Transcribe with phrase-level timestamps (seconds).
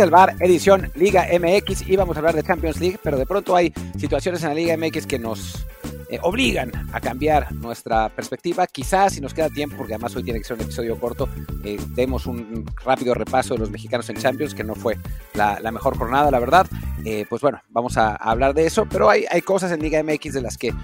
[0.00, 3.54] Desde el bar, edición Liga MX, íbamos a hablar de Champions League, pero de pronto
[3.54, 5.66] hay situaciones en la Liga MX que nos
[6.10, 8.66] eh, obligan a cambiar nuestra perspectiva.
[8.66, 11.28] Quizás, si nos queda tiempo, porque además hoy tiene que ser un episodio corto,
[11.64, 14.98] eh, demos un rápido repaso de los mexicanos en Champions, que no fue
[15.34, 16.66] la, mejor jornada, la verdad.
[17.04, 20.34] Eh, pues bueno, vamos a, hablar de eso, pero hay, hay cosas en Liga MX
[20.34, 20.74] de las que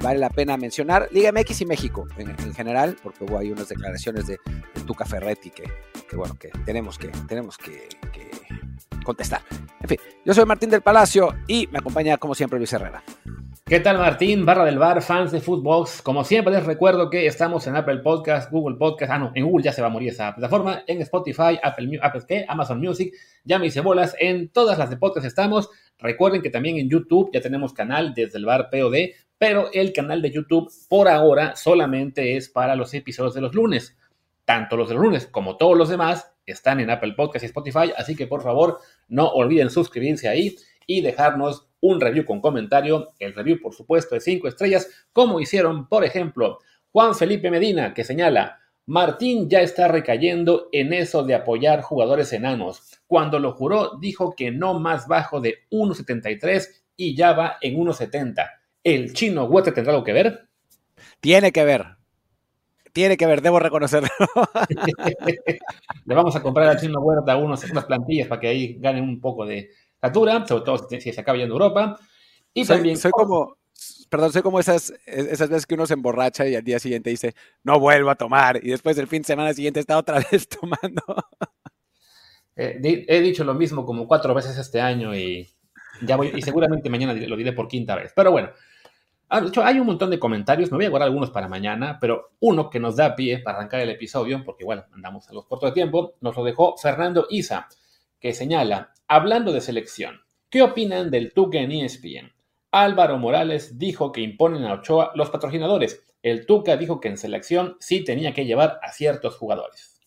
[0.00, 1.08] vale la pena mencionar.
[1.12, 4.40] Liga MX y México en, en general, porque hubo ahí unas declaraciones de,
[4.74, 5.70] de Tuca Ferretti que,
[6.16, 8.30] bueno, que tenemos que, tenemos que, que
[9.04, 9.42] contestar.
[9.80, 13.02] En fin, yo soy Martín del Palacio y me acompaña como siempre Luis Herrera.
[13.72, 14.44] ¿Qué tal Martín?
[14.44, 16.00] Barra del bar, fans de Footbox.
[16.00, 19.62] Como siempre les recuerdo que estamos en Apple Podcast, Google Podcast, ah no, en Google
[19.62, 22.46] ya se va a morir esa plataforma, en Spotify, Apple, Apple ¿qué?
[22.48, 23.12] Amazon Music,
[23.44, 25.68] ya me hice bolas, en todas las de podcast estamos.
[25.98, 30.22] Recuerden que también en YouTube ya tenemos canal desde el bar POD, pero el canal
[30.22, 33.98] de YouTube por ahora solamente es para los episodios de los lunes.
[34.46, 37.92] Tanto los de los lunes como todos los demás están en Apple Podcast y Spotify,
[37.94, 43.10] así que por favor no olviden suscribirse ahí y dejarnos un review con comentario.
[43.18, 46.58] El review, por supuesto, de 5 estrellas, como hicieron, por ejemplo,
[46.90, 53.00] Juan Felipe Medina, que señala, Martín ya está recayendo en eso de apoyar jugadores enanos.
[53.06, 58.50] Cuando lo juró, dijo que no más bajo de 1,73 y ya va en 1,70.
[58.82, 60.48] ¿El chino Huete tendrá algo que ver?
[61.20, 61.96] Tiene que ver.
[62.92, 64.08] Tiene que ver, debo reconocerlo.
[66.04, 69.20] Le vamos a comprar al chino Huerta unos, unas plantillas para que ahí ganen un
[69.20, 69.70] poco de
[70.02, 71.98] estatura, sobre todo si, si se acaba yendo a Europa.
[72.52, 72.96] Y soy, también.
[72.96, 73.56] Soy como,
[74.10, 77.34] perdón, soy como esas, esas veces que uno se emborracha y al día siguiente dice,
[77.62, 81.02] no vuelvo a tomar, y después el fin de semana siguiente está otra vez tomando.
[82.56, 85.48] Eh, he dicho lo mismo como cuatro veces este año y
[86.02, 88.12] ya voy, y seguramente mañana lo diré por quinta vez.
[88.14, 88.50] Pero bueno,
[89.28, 91.98] ah, de hecho, hay un montón de comentarios, me voy a guardar algunos para mañana,
[92.00, 95.46] pero uno que nos da pie para arrancar el episodio, porque bueno, andamos a los
[95.46, 97.68] cortos de tiempo, nos lo dejó Fernando Isa,
[98.22, 102.32] que señala, hablando de selección, ¿qué opinan del Tuca en ESPN?
[102.70, 106.04] Álvaro Morales dijo que imponen a Ochoa los patrocinadores.
[106.22, 110.00] El Tuca dijo que en selección sí tenía que llevar a ciertos jugadores.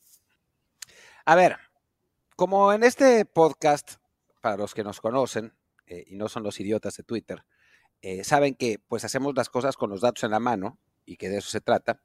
[1.26, 1.58] A ver,
[2.38, 3.96] como en este podcast,
[4.40, 5.54] para los que nos conocen
[5.86, 7.44] eh, y no son los idiotas de Twitter,
[8.02, 11.28] eh, saben que pues hacemos las cosas con los datos en la mano y que
[11.28, 12.00] de eso se trata.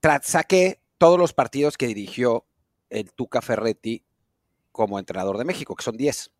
[0.00, 2.46] Tra saqué todos los partidos que dirigió
[2.88, 4.02] el Tuca Ferretti
[4.74, 6.32] como entrenador de México, que son 10.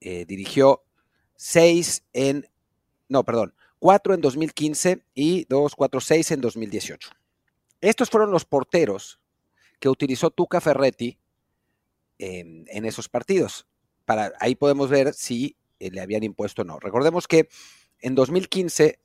[0.00, 0.82] Eh, dirigió
[1.36, 2.50] 6 en,
[3.08, 7.10] no, perdón, 4 en 2015 y 2, 4, 6 en 2018.
[7.80, 9.20] Estos fueron los porteros
[9.78, 11.20] que utilizó Tuca Ferretti
[12.18, 13.68] en, esos partidos.
[14.04, 16.80] Para, ahí podemos ver si eh, le habían impuesto o no.
[16.80, 17.48] Recordemos que
[18.00, 18.98] en 2015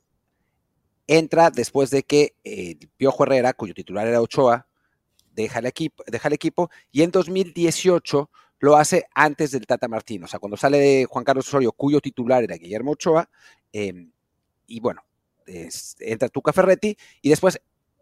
[1.06, 4.66] entra después de que eh, Piojo Herrera, cuyo titular era Ochoa,
[5.32, 10.26] deja el, equipo, deja el equipo, y en 2018 lo hace antes del Tata Martino.
[10.26, 13.28] O sea, cuando sale de Juan Carlos Osorio, cuyo titular era Guillermo Ochoa,
[13.72, 14.08] eh,
[14.66, 15.02] y bueno,
[15.46, 17.60] entra Tuca Ferretti, y después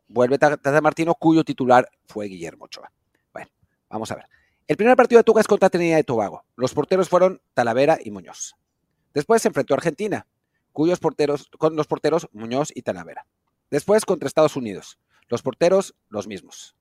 [0.09, 2.91] vuelve Tata Martino, cuyo titular fue Guillermo Ochoa.
[3.33, 3.51] Bueno,
[3.89, 4.27] vamos a ver.
[4.67, 6.45] El primer partido de Tuca es contra Trinidad y Tobago.
[6.57, 8.57] Los porteros fueron Talavera y Muñoz.
[9.15, 10.27] Después se enfrentó a Argentina,
[10.73, 13.27] cuyos porteros, con los porteros Muñoz y Talavera.
[13.71, 16.77] Después contra Estados Unidos, los porteros los mismos.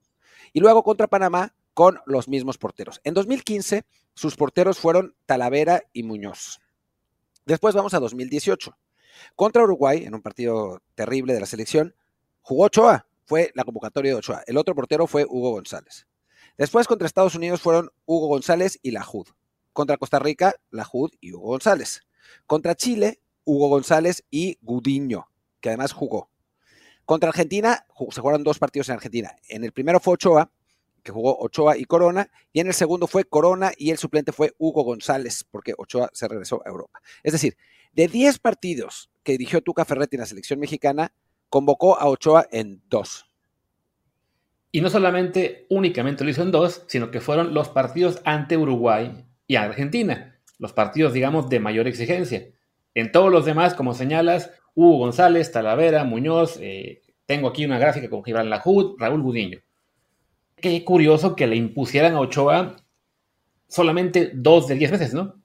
[0.51, 3.01] Y luego contra Panamá con los mismos porteros.
[3.03, 3.83] En 2015,
[4.15, 6.61] sus porteros fueron Talavera y Muñoz.
[7.45, 8.75] Después vamos a 2018.
[9.35, 11.93] Contra Uruguay, en un partido terrible de la selección,
[12.41, 14.43] jugó Ochoa, fue la convocatoria de Ochoa.
[14.47, 16.07] El otro portero fue Hugo González.
[16.57, 19.27] Después contra Estados Unidos fueron Hugo González y Lajud.
[19.73, 22.03] Contra Costa Rica, Lajud y Hugo González.
[22.47, 25.27] Contra Chile, Hugo González y Gudiño,
[25.59, 26.29] que además jugó.
[27.03, 29.35] Contra Argentina, se jugaron dos partidos en Argentina.
[29.49, 30.49] En el primero fue Ochoa,
[31.05, 34.53] que jugó Ochoa y Corona, y en el segundo fue Corona y el suplente fue
[34.57, 36.99] Hugo González, porque Ochoa se regresó a Europa.
[37.23, 37.55] Es decir,
[37.93, 41.13] de 10 partidos que dirigió Tuca Ferretti en la selección mexicana,
[41.49, 43.29] convocó a Ochoa en dos.
[44.71, 49.25] Y no solamente únicamente lo hizo en dos, sino que fueron los partidos ante Uruguay
[49.45, 52.47] y Argentina, los partidos, digamos, de mayor exigencia.
[52.95, 58.09] En todos los demás, como señalas, Hugo González, Talavera, Muñoz, eh, tengo aquí una gráfica
[58.09, 59.59] con Gibran Lajud, Raúl Gudiño.
[60.65, 62.77] Qué curioso que le impusieran a Ochoa
[63.67, 65.39] solamente dos de diez veces, ¿no?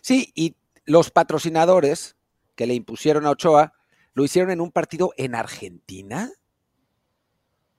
[0.00, 2.16] Sí, y los patrocinadores
[2.56, 3.74] que le impusieron a Ochoa
[4.14, 6.32] lo hicieron en un partido en Argentina.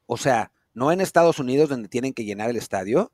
[0.05, 3.11] O sea, no en Estados Unidos donde tienen que llenar el estadio.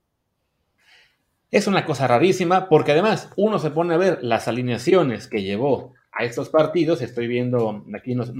[1.50, 5.96] Es una cosa rarísima porque además uno se pone a ver las alineaciones que llevó
[6.12, 7.02] a estos partidos.
[7.02, 8.32] Estoy viendo, aquí nos,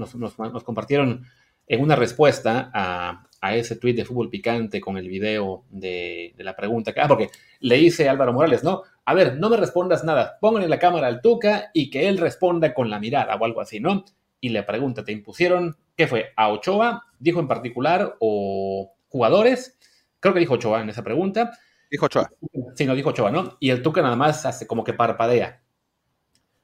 [0.62, 1.26] compartieron
[1.66, 6.92] en una respuesta a, ese tweet de fútbol picante con el video de, la pregunta.
[6.96, 7.30] Ah, porque
[7.60, 8.82] le hice a Álvaro Morales, ¿no?
[9.04, 12.72] A ver, no me respondas nada, pónganle la cámara al Tuca y que él responda
[12.72, 14.04] con la mirada o algo así, ¿no?
[14.40, 16.32] Y le pregunta, ¿te impusieron qué fue?
[16.36, 17.04] ¿A Ochoa?
[17.18, 18.16] ¿Dijo en particular?
[18.20, 19.78] ¿O jugadores?
[20.20, 21.58] Creo que dijo Ochoa en esa pregunta.
[21.90, 22.30] Dijo Ochoa.
[22.74, 23.56] Sí, no dijo Ochoa, ¿no?
[23.60, 25.62] Y el Tuca nada más hace como que parpadea.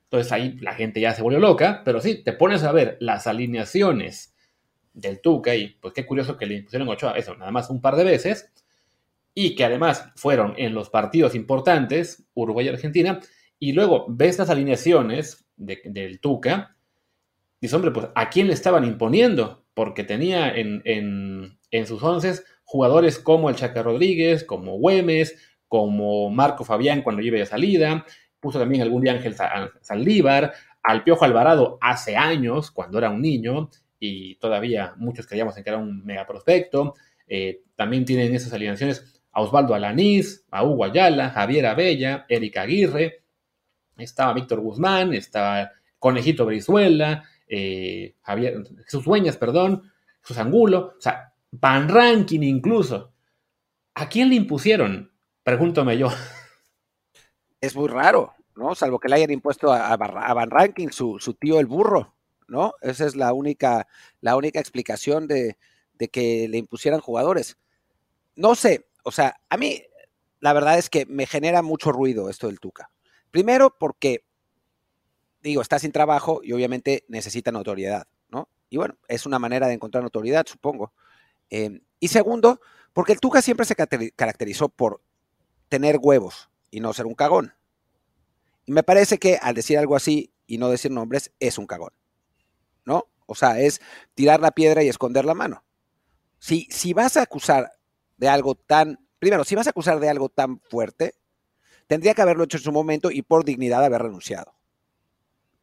[0.04, 3.26] Entonces ahí la gente ya se volvió loca, pero sí, te pones a ver las
[3.26, 4.34] alineaciones
[4.92, 7.96] del Tuca y pues qué curioso que le impusieron Ochoa, eso, nada más un par
[7.96, 8.52] de veces,
[9.34, 13.20] y que además fueron en los partidos importantes, Uruguay y Argentina,
[13.58, 16.76] y luego ves las alineaciones del Tuca,
[17.60, 19.64] y hombre, pues ¿a quién le estaban imponiendo?
[19.74, 25.36] Porque tenía en, en sus once jugadores como el Chaca Rodríguez, como Güemes,
[25.68, 28.04] como Marco Fabián cuando lleve de salida,
[28.40, 29.36] puso también algún día Ángel
[29.80, 30.52] Saldívar,
[30.82, 33.70] al Piojo Alvarado hace años, cuando era un niño,
[34.00, 36.94] y todavía muchos creíamos en que era un mega prospecto.
[37.28, 43.22] Eh, también tienen esas alineaciones a Osvaldo Alanís, a Hugo Ayala, Javier Abella, Erika Aguirre,
[43.96, 48.64] estaba Víctor Guzmán, estaba Conejito Brizuela, eh, Javier,
[49.04, 49.92] Dueñas, perdón,
[50.22, 53.12] Jesús Angulo, o sea, Van Ranking incluso.
[53.94, 55.12] ¿A quién le impusieron?
[55.42, 56.08] Pregúntame yo.
[57.60, 58.74] Es muy raro, ¿no?
[58.74, 62.14] Salvo que le hayan impuesto a, Van Ranking, su, tío el burro,
[62.50, 62.74] ¿no?
[62.82, 63.86] Esa es la única,
[64.20, 65.56] la única explicación de,
[65.94, 67.56] de que le impusieran jugadores.
[68.34, 69.82] No sé, o sea, a mí
[70.40, 72.90] la verdad es que me genera mucho ruido esto del Tuca.
[73.30, 74.24] Primero porque,
[75.42, 78.48] digo, está sin trabajo y obviamente necesita notoriedad, ¿no?
[78.68, 80.92] Y bueno, es una manera de encontrar notoriedad, supongo.
[81.50, 82.60] Em, y segundo,
[82.92, 85.02] porque el Tuca siempre se caracterizó por
[85.68, 87.54] tener huevos y no ser un cagón.
[88.64, 91.92] Y me parece que al decir algo así y no decir nombres, es un cagón.
[92.84, 93.08] ¿No?
[93.26, 93.80] O sea, es
[94.14, 95.64] tirar la piedra y esconder la mano.
[96.38, 97.72] Si, si vas a acusar
[98.16, 101.14] de algo tan, primero, si vas a acusar de algo tan fuerte,
[101.86, 104.54] tendría que haberlo hecho en su momento y por dignidad haber renunciado.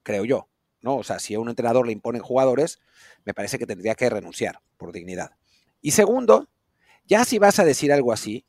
[0.04, 0.48] Creo yo.
[0.82, 0.98] ¿no?
[0.98, 2.80] O sea, si a un entrenador le imponen jugadores,
[3.26, 5.32] me parece que tendría que renunciar por dignidad.
[5.82, 6.48] Y segundo,
[7.06, 8.46] ya si vas a decir algo así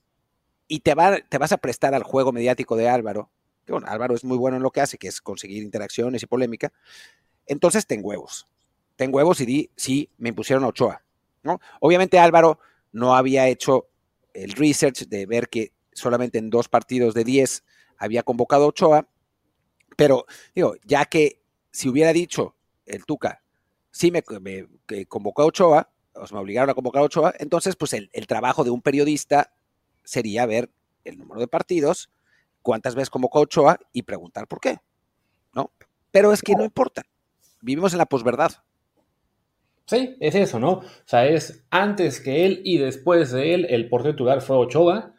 [0.66, 0.94] y te,
[1.28, 3.30] te vas a prestar al juego mediático de Álvaro,
[3.64, 6.26] que bueno, Álvaro es muy bueno en lo que hace, que es conseguir interacciones y
[6.26, 6.72] polémica,
[7.46, 8.46] entonces ten huevos.
[8.98, 11.04] Ten huevos y di, sí, me impusieron a Ochoa.
[11.44, 11.60] ¿no?
[11.80, 12.58] Obviamente Álvaro
[12.90, 13.86] no había hecho
[14.34, 17.62] el research de ver que solamente en dos partidos de 10
[17.96, 19.08] había convocado a Ochoa,
[19.96, 21.40] pero digo, ya que
[21.70, 22.56] si hubiera dicho
[22.86, 23.40] el Tuca,
[23.92, 25.90] sí me, me convocó a Ochoa,
[26.32, 29.52] me obligaron a convocar a Ochoa, entonces pues el, trabajo de un periodista
[30.02, 30.72] sería ver
[31.04, 32.10] el número de partidos,
[32.62, 34.78] cuántas veces convocó a Ochoa y preguntar por qué,
[35.54, 35.70] ¿no?
[36.10, 37.04] Pero es que no importa,
[37.60, 38.64] vivimos en la posverdad.
[39.88, 40.70] Sí, es eso, ¿no?
[40.72, 45.14] O sea, es antes que él y después de él, el portero titular fue Ochoa,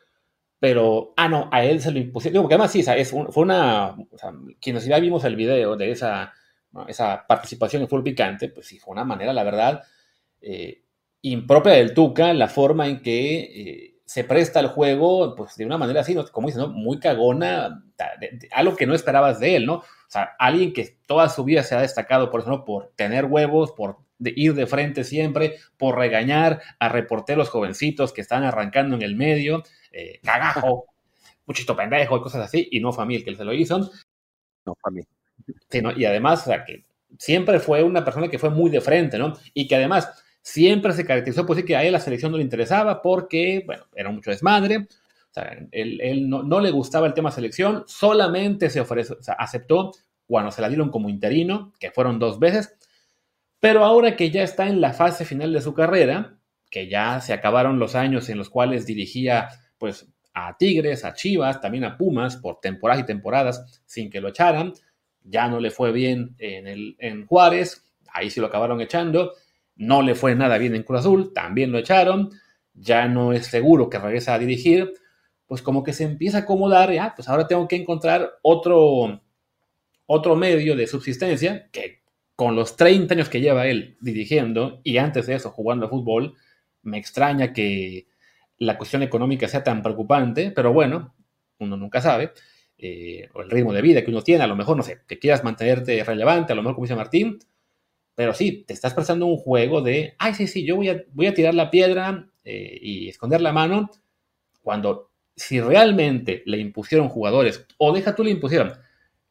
[0.59, 4.17] pero, ah, no, a él se lo impusieron, porque además sí, es fue una, o
[4.17, 6.33] sea, quienes ya vimos el video de esa,
[6.87, 9.83] esa participación en Full Picante, pues sí, fue una manera, la verdad,
[10.41, 10.83] eh,
[11.23, 15.79] impropia del Tuca la forma en que eh, se presta el juego, pues de una
[15.79, 16.69] manera así, como dices, ¿no?
[16.69, 17.83] Muy cagona,
[18.51, 19.75] algo que no esperabas de él, ¿no?
[19.77, 22.65] O sea, alguien que toda su vida se ha destacado por eso, ¿no?
[22.65, 28.43] Por tener huevos, por ir de frente siempre, por regañar a reporteros jovencitos que están
[28.43, 30.85] arrancando en el medio, eh, cagajo,
[31.45, 33.91] muchito pendejo y cosas así, y no familia que se lo hizo.
[34.65, 35.07] No familia.
[35.69, 35.91] Sí, ¿no?
[35.91, 36.83] Y además, o sea, que
[37.17, 39.33] siempre fue una persona que fue muy de frente, ¿no?
[39.53, 40.09] Y que además
[40.41, 43.85] siempre se caracterizó por decir que a él la selección no le interesaba porque, bueno,
[43.95, 44.77] era mucho desmadre.
[44.77, 49.91] O sea, él, no, le gustaba el tema selección, solamente se ofreció, o sea, aceptó
[50.25, 52.75] cuando se la dieron como interino, que fueron dos veces,
[53.59, 56.37] pero ahora que ya está en la fase final de su carrera,
[56.69, 61.59] que ya se acabaron los años en los cuales dirigía, pues, a Tigres, a Chivas,
[61.59, 64.73] también a Pumas, por temporadas y temporadas, sin que lo echaran,
[65.23, 69.33] ya no le fue bien en, el, en Juárez, ahí sí lo acabaron echando,
[69.75, 72.29] no le fue nada bien en Cruz Azul, también lo echaron,
[72.73, 74.93] ya no es seguro que regrese a dirigir,
[75.45, 79.21] pues como que se empieza a acomodar, ya, pues ahora tengo que encontrar otro,
[80.05, 81.98] otro medio de subsistencia que
[82.39, 86.35] con los 30 años que lleva él dirigiendo y antes de eso jugando a fútbol,
[86.83, 88.07] me extraña que
[88.59, 91.13] la cuestión económica sea tan preocupante, pero bueno,
[91.57, 92.31] uno nunca sabe.
[92.77, 95.19] Eh, o el ritmo de vida que uno tiene, a lo mejor, no sé, que
[95.19, 97.39] quieras mantenerte relevante, a lo mejor como dice Martín,
[98.15, 101.27] pero sí, te estás prestando un juego de, ay, sí, sí, yo voy a, voy
[101.27, 103.89] a tirar la piedra eh, y esconder la mano,
[104.61, 108.71] cuando si realmente le impusieron jugadores, o deja tú le impusieron,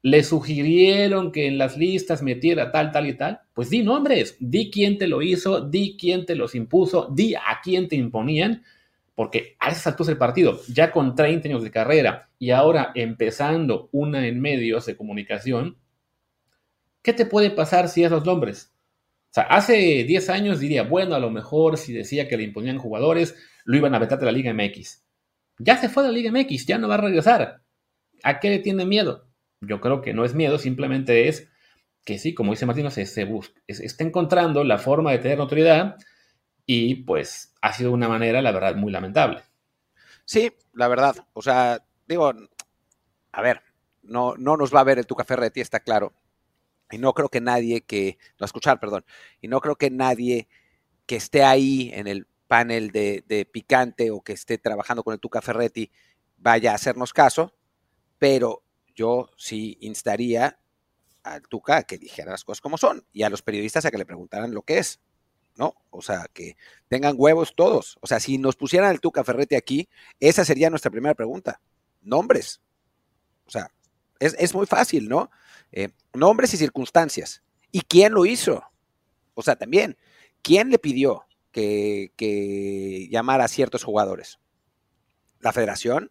[0.02, 4.70] le sugirieron que en las listas metiera tal, tal y tal, pues di nombres, di
[4.70, 8.62] quién te lo hizo, di quién te los impuso, di a quién te imponían,
[9.14, 13.88] porque a esas alturas del partido, ya con 30 años de carrera y ahora empezando
[13.90, 15.76] una en medios de comunicación,
[17.02, 18.72] ¿qué te puede pasar si esos nombres?
[19.30, 22.78] O sea, hace 10 años diría, bueno, a lo mejor si decía que le imponían
[22.78, 25.04] jugadores, lo iban a vetar de la Liga MX.
[25.58, 27.62] Ya se fue de la Liga MX, ya no va a regresar.
[28.22, 29.27] ¿A qué le tiene miedo?
[29.60, 31.48] Yo creo que no es miedo, simplemente es
[32.04, 35.96] que sí, como dice Martino, se, busca, está encontrando la forma de tener notoriedad
[36.64, 39.42] y pues ha sido una manera, la verdad, muy lamentable.
[40.24, 41.16] Sí, la verdad.
[41.32, 42.32] O sea, digo,
[43.32, 43.62] a ver,
[44.02, 46.14] no, no nos va a ver el Tuca Ferretti, está claro.
[46.90, 49.04] Y no creo que nadie que, no escuchar, perdón,
[49.40, 50.48] y no creo que nadie
[51.04, 55.20] que esté ahí en el panel de, de picante o que esté trabajando con el
[55.20, 55.90] Tuca Ferretti
[56.38, 57.54] vaya a hacernos caso,
[58.18, 58.62] pero
[58.98, 60.58] yo sí instaría
[61.22, 63.98] al Tuca a que dijera las cosas como son y a los periodistas a que
[63.98, 65.00] le preguntaran lo que es,
[65.56, 65.76] ¿no?
[65.90, 66.56] O sea, que
[66.88, 67.96] tengan huevos todos.
[68.00, 69.88] O sea, si nos pusieran el Tuca Ferrete aquí,
[70.18, 71.60] esa sería nuestra primera pregunta.
[72.02, 72.60] Nombres.
[73.46, 73.70] O sea,
[74.18, 75.30] es, muy fácil, ¿no?
[75.70, 77.42] Eh, nombres y circunstancias.
[77.70, 78.64] ¿Y quién lo hizo?
[79.34, 79.96] O sea, también,
[80.42, 84.40] ¿quién le pidió que, que llamara a ciertos jugadores?
[85.38, 86.10] ¿La federación?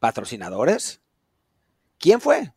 [0.00, 1.01] ¿Patrocinadores?
[2.02, 2.52] ¿Quién fue?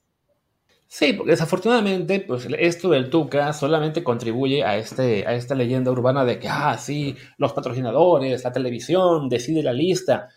[0.88, 6.26] Sí, porque desafortunadamente, pues esto del Tuca solamente contribuye a, este, a esta leyenda urbana
[6.26, 10.30] de que, ah, sí, los patrocinadores, la televisión, decide la lista.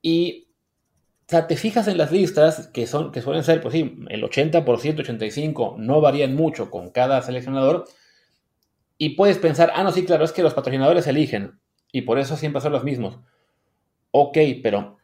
[0.00, 0.46] Y,
[1.22, 4.22] o sea, te fijas en las listas que, son, que suelen ser, pues sí, el
[4.22, 7.86] 80%, 85%, no varían mucho con cada seleccionador.
[8.98, 11.58] Y puedes pensar, ah, no, sí, claro, es que los patrocinadores eligen.
[11.90, 13.18] Y por eso siempre son los mismos.
[14.12, 14.98] Ok, pero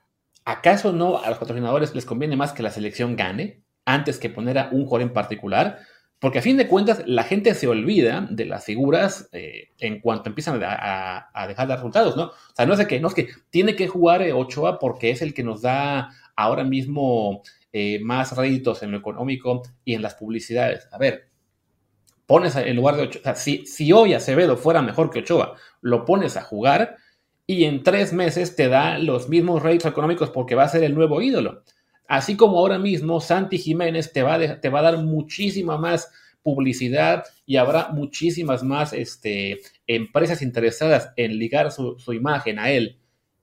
[0.48, 4.58] ¿acaso no a los patrocinadores les conviene más que la selección gane antes que poner
[4.58, 5.80] a un jugador en particular?
[6.18, 10.30] Porque a fin de cuentas la gente se olvida de las figuras eh, en cuanto
[10.30, 12.24] empiezan a, dejar los resultados, ¿no?
[12.24, 15.10] O sea, no es de que, no es que tiene que jugar eh, Ochoa porque
[15.10, 20.00] es el que nos da ahora mismo eh, más réditos en lo económico y en
[20.02, 20.88] las publicidades.
[20.90, 21.28] A ver,
[22.24, 25.56] pones en lugar de Ochoa, o sea, si, si hoy Acevedo fuera mejor que Ochoa,
[25.82, 26.96] lo pones a jugar,
[27.50, 30.94] y en tres meses te da los mismos réditos económicos porque va a ser el
[30.94, 31.64] nuevo ídolo.
[32.06, 36.12] Así como ahora mismo Santi Jiménez te va a, te va a dar muchísima más
[36.42, 42.98] publicidad y habrá muchísimas más este, empresas interesadas en ligar su, imagen a él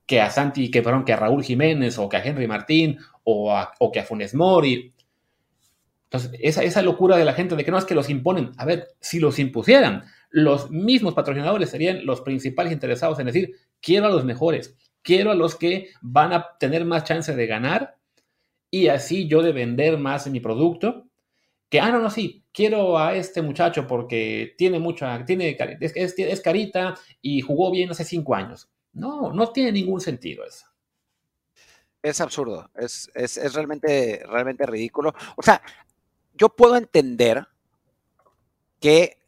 [0.06, 3.60] que a Santi, que, perdón, que a Raúl Jiménez o que a Henry Martín o,
[3.80, 4.94] o que a Funes Mori.
[6.04, 8.52] Entonces, esa, esa locura de la gente de que no es que los imponen.
[8.58, 14.08] A ver, si los impusieran, los mismos patrocinadores serían los principales interesados en decir, quiero
[14.08, 18.00] a los mejores, quiero a los que van a tener más chance de ganar
[18.72, 21.06] y así yo de vender más mi producto.
[21.70, 26.42] Que, ah, no, no, sí, quiero a este muchacho porque tiene mucha, tiene, es, es,
[26.42, 28.70] carita y jugó bien hace cinco años.
[28.92, 30.65] No, no tiene ningún sentido eso.
[32.01, 35.13] Es absurdo, es, es, es realmente, realmente ridículo.
[35.36, 35.62] O sea,
[36.34, 37.48] yo puedo entender
[38.80, 39.20] que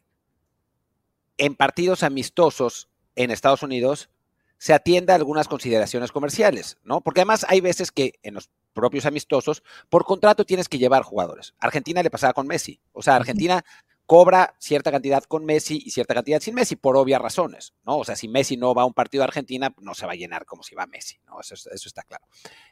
[1.36, 4.10] en partidos amistosos en Estados Unidos
[4.58, 7.00] se atienda a algunas consideraciones comerciales, ¿no?
[7.00, 11.54] Porque además hay veces que en los propios amistosos, por contrato tienes que llevar jugadores.
[11.58, 12.80] Argentina le pasaba con Messi.
[12.92, 13.64] O sea, Argentina
[14.06, 17.98] cobra cierta cantidad con Messi y cierta cantidad sin Messi por obvias razones, ¿no?
[17.98, 20.16] O sea, si Messi no va a un partido de Argentina, no se va a
[20.16, 21.40] llenar como si va Messi, ¿no?
[21.40, 22.24] Eso, está claro.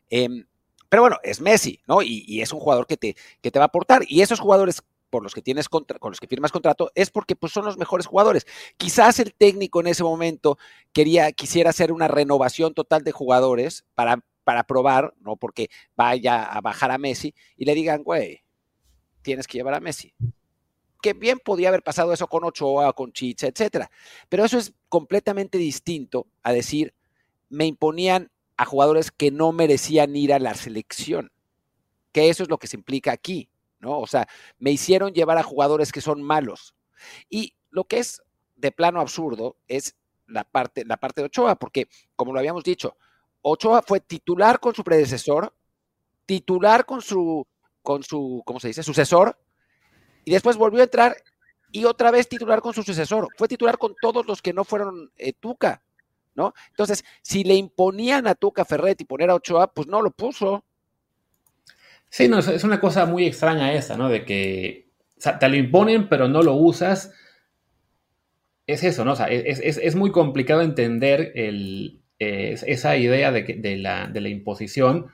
[0.08, 0.46] Em,
[0.88, 2.02] pero bueno, es Messi, ¿no?
[2.02, 4.04] Y, es un jugador que te, que te va a aportar.
[4.08, 7.36] Y esos jugadores por los que tienes contra, con los que firmas contrato es porque
[7.36, 8.46] pues, son los mejores jugadores.
[8.76, 10.58] Quizás el técnico en ese momento
[10.92, 16.60] quería, quisiera hacer una renovación total de jugadores para, para probar, no porque vaya a
[16.60, 18.42] bajar a Messi y le digan, güey,
[19.22, 20.14] tienes que llevar a Messi.
[21.02, 23.90] Que bien podía haber pasado eso con Ochoa, con Chicha, etcétera.
[24.28, 26.94] Pero eso es completamente distinto a decir,
[27.48, 31.30] me imponían a jugadores que no merecían ir a la selección.
[32.12, 33.50] Que eso es lo que se implica aquí.
[33.78, 33.98] ¿No?
[33.98, 34.28] O sea,
[34.58, 36.74] me hicieron llevar a jugadores que son malos.
[37.28, 38.22] Y lo que es
[38.56, 42.96] de plano absurdo es la parte, la parte de Ochoa, porque como lo habíamos dicho,
[43.42, 45.54] Ochoa fue titular con su predecesor,
[46.24, 47.46] titular con su,
[47.82, 48.82] con su, ¿cómo se dice?
[48.82, 49.38] Sucesor,
[50.24, 51.16] y después volvió a entrar
[51.70, 53.28] y otra vez titular con su sucesor.
[53.36, 55.82] Fue titular con todos los que no fueron eh, Tuca,
[56.34, 56.52] ¿no?
[56.70, 60.64] Entonces, si le imponían a Tuca Ferretti poner a Ochoa, pues no lo puso.
[62.08, 64.08] Sí, no, es una cosa muy extraña esa, ¿no?
[64.08, 64.90] De que
[65.40, 67.12] te lo imponen, pero no lo usas.
[68.66, 69.12] Es eso, ¿no?
[69.12, 75.12] O sea, es, muy complicado entender el, esa idea de, la, de la imposición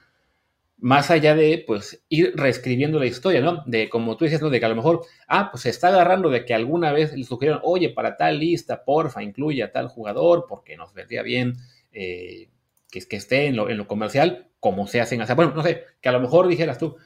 [0.83, 3.63] más allá de, pues, ir reescribiendo la historia, ¿no?
[3.67, 4.51] De, como tú dices, ¿no?
[4.51, 7.23] De que a lo mejor, ah, pues se está agarrando de que alguna vez le
[7.23, 11.55] sugirieron, oye, para tal lista, porfa, incluye a tal jugador, porque nos vendría bien
[11.93, 12.49] eh,
[12.93, 15.63] que, que esté en lo, en lo, comercial, como se hacen, o sea, bueno, no
[15.63, 16.97] sé, que a lo mejor dijeras tú,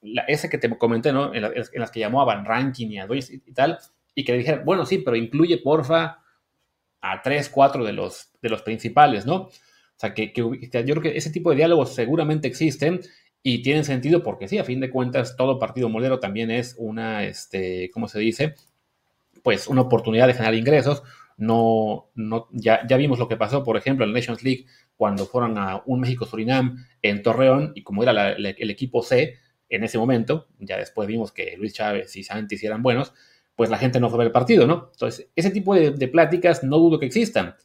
[0.00, 1.32] la, ese que te comenté, ¿no?
[1.34, 3.78] En, las que llamó a Van Ranking y a Dois y, tal,
[4.14, 6.22] y que le dijeran, bueno, sí, pero incluye, porfa,
[7.02, 9.34] a tres, cuatro de los, de los principales, ¿no?
[9.36, 13.00] O sea, que, yo creo que ese tipo de diálogos seguramente existen
[13.42, 17.24] y tienen sentido porque sí, a fin de cuentas, todo partido molero también es una,
[17.24, 18.54] este, ¿cómo se dice?
[19.42, 21.02] Pues una oportunidad de generar ingresos.
[21.36, 24.66] No, no, ya, ya vimos lo que pasó, por ejemplo, en la Nations League,
[24.96, 29.34] cuando fueron a un México-Surinam en Torreón, y como era el equipo C
[29.68, 33.12] en ese momento, ya después vimos que Luis Chávez y Santi eran buenos,
[33.54, 34.90] pues la gente no fue a el partido, ¿no?
[34.92, 37.56] Entonces, ese tipo de, de pláticas no dudo que existan.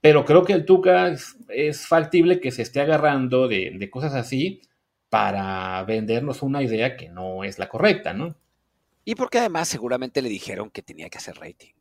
[0.00, 1.14] Pero creo que el Tuca
[1.48, 4.62] es, factible que se esté agarrando de, cosas así
[5.10, 8.34] para vendernos una idea que no es la correcta, ¿no?
[9.04, 11.72] Y porque además seguramente le dijeron que tenía que hacer rating.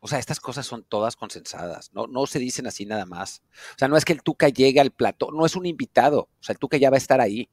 [0.00, 2.06] O sea, estas cosas son todas consensadas, ¿no?
[2.06, 3.42] No se dicen así nada más.
[3.74, 6.28] O sea, no es que el Tuca llegue al plató, no es un invitado.
[6.40, 7.50] O sea, el Tuca ya va a estar ahí.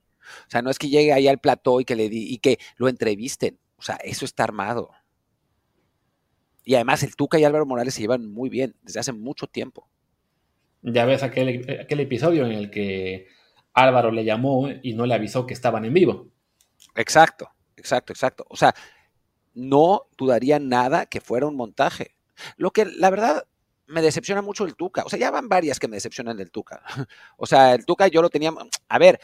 [0.48, 2.60] O sea, no es que llegue ahí al plató y que le di, y que
[2.78, 3.60] lo entrevisten.
[3.78, 4.92] O sea, eso está armado.
[6.64, 9.88] Y además el Tuca y Álvaro Morales se llevan muy bien desde hace mucho tiempo.
[10.82, 13.28] Ya ves aquel, aquel episodio en el que
[13.74, 16.28] Álvaro le llamó y no le avisó que estaban en vivo.
[16.96, 18.46] Exacto, exacto, exacto.
[18.50, 18.74] O sea,
[19.54, 22.16] no dudaría nada que fuera un montaje.
[22.57, 23.45] Lo que la verdad
[23.87, 25.03] me decepciona mucho el Tuca.
[25.03, 26.81] O sea, ya van varias que me decepcionan del Tuca.
[27.37, 28.53] O sea, el Tuca yo lo tenía.
[28.87, 29.19] A ver,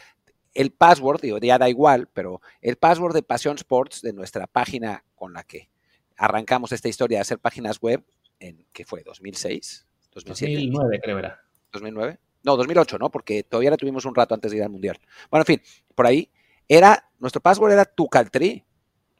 [0.54, 5.04] el password, digo, ya da igual, pero el password de Pasión Sports, de nuestra página
[5.14, 5.70] con la que
[6.16, 8.04] arrancamos esta historia de hacer páginas web,
[8.38, 10.52] en que fue 2006, 2007.
[10.54, 11.40] 2009 creo era.
[11.72, 12.18] 2009.
[12.44, 13.10] No, 2008, ¿no?
[13.10, 14.98] Porque todavía la tuvimos un rato antes de ir al Mundial.
[15.30, 15.62] Bueno, en fin,
[15.94, 16.30] por ahí
[16.68, 18.64] era, nuestro password era Tucaltri.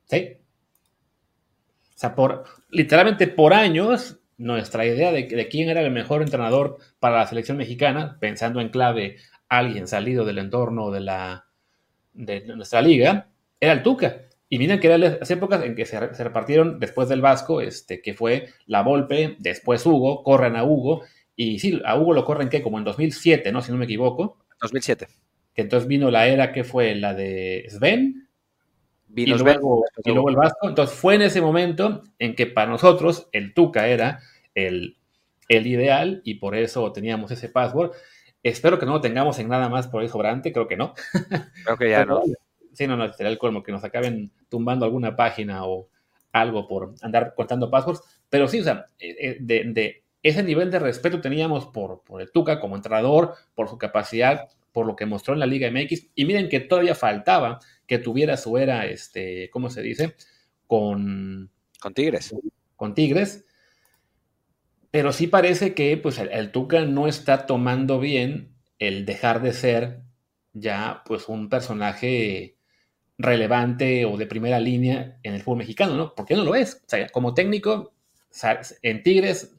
[0.05, 0.37] Sí.
[2.03, 6.79] O sea, por, literalmente por años, nuestra idea de, de, quién era el mejor entrenador
[6.99, 11.47] para la selección mexicana, pensando en clave alguien salido del entorno de, la,
[12.12, 13.29] de nuestra liga,
[13.61, 14.23] era el Tuca.
[14.49, 18.15] Y miren que eran las épocas en que se, repartieron después del Vasco, este, que
[18.15, 21.03] fue la Volpe, después Hugo, corren a Hugo,
[21.37, 23.62] y sí, a Hugo lo corren que como en 2007, ¿no?
[23.62, 24.38] Si no me equivoco.
[24.61, 25.07] 2007.
[25.55, 28.29] Que entonces vino la era que fue la de Sven.
[29.12, 30.68] Vino y, luego, y luego el Vasco.
[30.68, 34.20] Entonces fue en ese momento en que para nosotros el Tuca era
[34.55, 34.96] el,
[35.48, 37.92] el ideal y por eso teníamos ese password.
[38.42, 40.94] Espero que no lo tengamos en nada más por ahí sobrante, creo que no.
[41.64, 42.22] Creo que ya no.
[42.72, 45.88] Sí, no, no, será el colmo que nos acaben tumbando alguna página o
[46.33, 48.01] algo por andar contando passwords.
[48.31, 52.22] Pero sí, o sea, eh, eh, de, de ese nivel de respeto teníamos por, por
[52.22, 56.09] el Tuca como entrenador, por su capacidad, por lo que mostró en la Liga MX.
[56.14, 57.61] Y miren que todavía faltaba
[57.92, 60.14] que tuviera su era, este, ¿cómo se dice?
[60.66, 62.35] Con, con Tigres.
[62.74, 63.44] Con Tigres.
[64.90, 70.00] Pero sí parece que pues, el, Tuca no está tomando bien el dejar de ser
[70.55, 72.57] ya pues un personaje
[73.18, 76.14] relevante o de primera línea en el fútbol mexicano, ¿no?
[76.14, 76.76] Porque no lo es.
[76.76, 77.92] O sea, como técnico,
[78.81, 79.55] en Tigres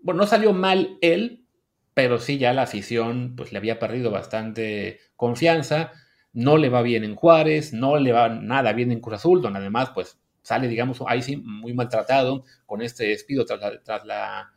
[0.00, 1.46] bueno, no salió mal él,
[1.94, 5.92] pero sí ya la afición pues le había perdido bastante confianza,
[6.32, 9.58] no le va bien en Juárez, no le va nada bien en Cruz Azul, donde
[9.60, 14.52] además pues sale, digamos, ahí sí muy maltratado con este despido tras la, tras la.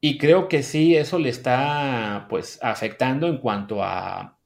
[0.00, 4.38] Y creo que sí, eso le está pues afectando en cuanto a,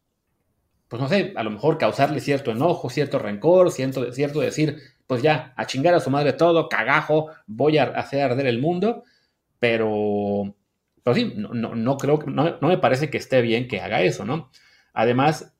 [0.88, 5.22] pues no sé, a lo mejor causarle cierto enojo, cierto rencor, cierto, cierto decir, pues
[5.22, 9.04] ya, a chingar a su madre todo, cagajo, voy a hacer arder el mundo,
[9.58, 10.54] pero,
[11.02, 14.24] pero sí, no, no, creo, no, no me parece que esté bien que haga eso,
[14.24, 14.50] ¿no?
[14.92, 15.54] Además,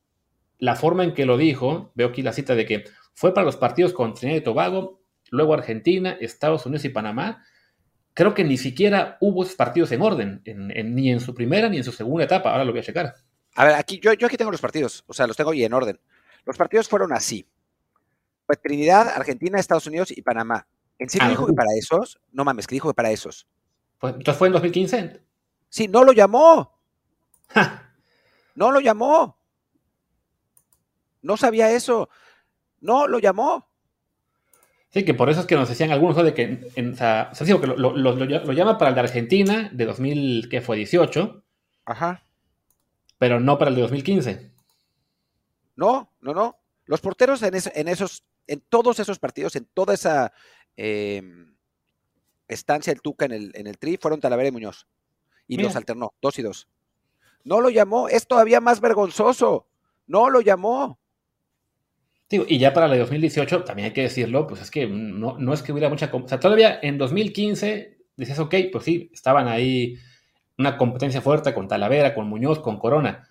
[0.57, 3.57] la forma en que lo dijo, veo aquí la cita de que fue para los
[3.57, 7.43] partidos con Trinidad y Tobago, luego Argentina, Estados Unidos y Panamá.
[8.13, 11.83] Creo que ni siquiera hubo esos partidos en orden, ni en su primera ni en
[11.83, 12.51] su segunda etapa.
[12.51, 13.15] Ahora lo voy a checar.
[13.55, 15.73] A ver, aquí yo, yo aquí tengo los partidos, o sea, los tengo y en
[15.73, 15.99] orden.
[16.45, 17.47] Los partidos fueron así.
[18.57, 20.67] Trinidad, Argentina, Estados Unidos y Panamá.
[20.97, 22.19] ¿En serio dijo que para esos?
[22.31, 23.47] No mames, que dijo que para esos.
[23.99, 25.21] Pues, ¿Entonces fue en 2015?
[25.69, 26.77] Sí, no lo llamó.
[28.61, 29.39] No lo llamó.
[31.23, 32.09] No sabía eso.
[32.79, 33.67] No lo llamó.
[34.89, 37.65] Sí, que por eso es que nos decían algunos de que, en, o sea, que
[37.65, 41.43] lo, lo, llama para el de Argentina de 2000, que fue 18.
[41.85, 42.23] Ajá.
[43.17, 44.51] Pero no para el de 2015.
[45.75, 46.59] No, no, no.
[46.85, 50.33] Los porteros en, en esos, en todos esos partidos, en toda esa
[50.75, 51.55] em,
[52.47, 54.85] estancia del Tuca en el, en el Tri, fueron Talavera y Muñoz.
[55.47, 56.67] Y los alternó, dos y dos.
[57.43, 59.67] No lo llamó, es todavía más vergonzoso.
[60.07, 61.01] No lo llamó
[62.31, 65.61] y ya para el 2018, también hay que decirlo, pues es que no, no es
[65.61, 66.09] que hubiera mucha...
[66.11, 69.97] O sea, todavía en 2015 dices, ok, pues sí, estaban ahí
[70.57, 73.27] una competencia fuerte con Talavera, con Muñoz, con Corona.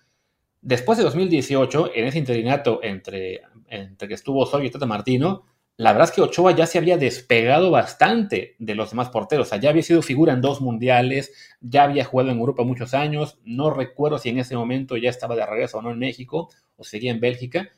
[0.61, 5.45] Después de 2018, en ese interinato entre, entre que estuvo Osorio y Tata Martino,
[5.81, 9.47] la verdad es que Ochoa ya se había despegado bastante de los demás porteros.
[9.47, 12.93] O sea, ya había sido figura en dos mundiales, ya había jugado en Europa muchos
[12.93, 13.39] años.
[13.43, 16.83] No recuerdo si en ese momento ya estaba de regreso o no en México o
[16.83, 17.69] seguía en Bélgica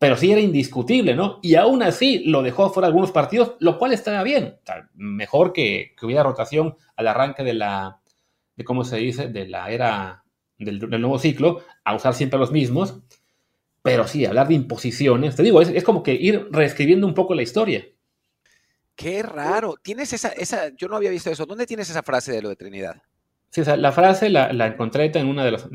[0.00, 1.40] pero sí era indiscutible, ¿no?
[1.42, 4.56] Y aún así lo dejó fuera algunos partidos, lo cual estaba bien.
[4.94, 8.00] mejor que, hubiera rotación al arranque de la,
[8.56, 10.24] de cómo se dice, de la era
[10.56, 13.02] del, nuevo ciclo, a usar siempre los mismos.
[13.82, 17.42] Pero sí, hablar de imposiciones, te digo, es, como que ir reescribiendo un poco la
[17.42, 17.86] historia.
[18.94, 19.76] Qué raro.
[19.82, 21.46] Tienes esa, esa, yo no había visto eso.
[21.46, 23.02] ¿Dónde tienes esa frase de lo de Trinidad?
[23.48, 25.70] Sí, o sea, la frase la, encontré en una de, las,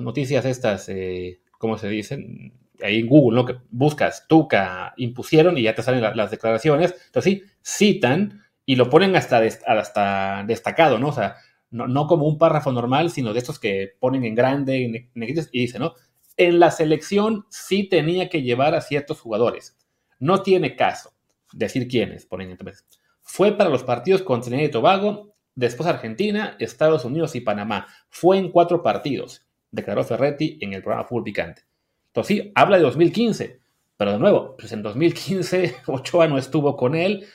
[0.00, 2.54] noticias estas, eh, ¿cómo se dicen?
[2.82, 3.46] ahí en Google, ¿no?
[3.46, 6.94] Que buscas Tuca, impusieron y ya te salen las declaraciones.
[7.06, 11.08] Entonces sí, citan y lo ponen hasta, hasta destacado, ¿no?
[11.08, 11.36] O sea,
[11.70, 15.94] no, como un párrafo normal, sino de estos que ponen en grande y dicen, ¿no?
[16.36, 19.76] En la selección sí tenía que llevar a ciertos jugadores.
[20.18, 21.12] No tiene caso
[21.52, 22.84] decir quiénes, ponen entonces.
[23.22, 27.86] Fue para los partidos con Trinidad y Tobago, después Argentina, Estados Unidos y Panamá.
[28.08, 31.62] Fue en cuatro partidos, declaró Ferretti en el programa Full Picante.
[32.08, 33.60] Entonces sí, habla de 2015,
[33.96, 37.26] pero de nuevo, pues en 2015 Ochoa no estuvo con él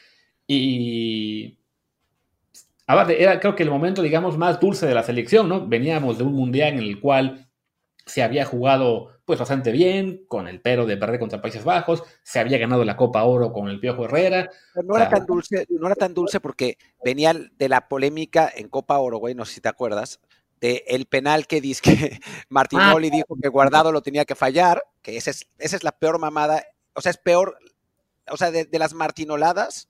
[0.46, 1.58] y...
[2.90, 5.68] Aparte, era creo que el momento, digamos, más dulce de la selección, ¿no?
[5.68, 7.47] Veníamos de un mundial en el cual
[8.08, 12.40] se había jugado pues bastante bien, con el pero de perder contra Países Bajos, se
[12.40, 14.50] había ganado la Copa Oro con el Piojo Herrera.
[14.86, 18.98] no era tan dulce, no era tan dulce porque venía de la polémica en Copa
[18.98, 20.22] Oro, güey, no sé si te acuerdas,
[20.62, 23.16] de el penal que dice que Martinoli ah.
[23.16, 26.64] dijo que Guardado lo tenía que fallar, que esa es, esa es la peor mamada,
[26.94, 27.58] o sea, es peor,
[28.32, 29.90] o sea, de, las martinoladas,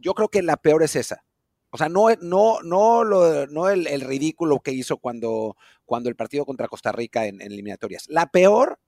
[0.00, 1.24] yo creo que la peor es esa.
[1.70, 6.44] O sea, no, no, no, lo, no el, ridículo que hizo cuando, cuando el partido
[6.44, 8.06] contra Costa Rica en, eliminatorias.
[8.08, 8.78] La peor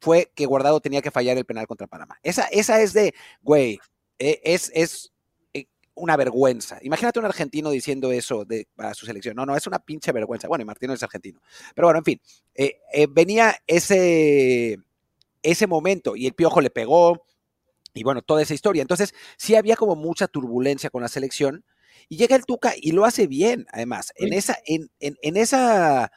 [0.00, 2.18] fue que Guardado tenía que fallar el penal contra Panamá.
[2.22, 3.78] Esa, esa es de, güey,
[4.18, 5.12] e, es, es,
[5.96, 6.78] una vergüenza.
[6.82, 9.34] Imagínate un argentino diciendo eso de, a su selección.
[9.34, 10.46] No, no, es una pinche vergüenza.
[10.46, 11.40] Bueno, y Martino es argentino.
[11.74, 12.20] Pero bueno, en fin,
[12.54, 14.78] eh, eh, venía ese,
[15.42, 17.26] ese momento y el piojo le pegó
[17.94, 18.82] y bueno, toda esa historia.
[18.82, 21.64] Entonces, sí había como mucha turbulencia con la selección
[22.10, 24.12] y llega el Tuca y lo hace bien, además.
[24.16, 26.12] En esa, en, en esa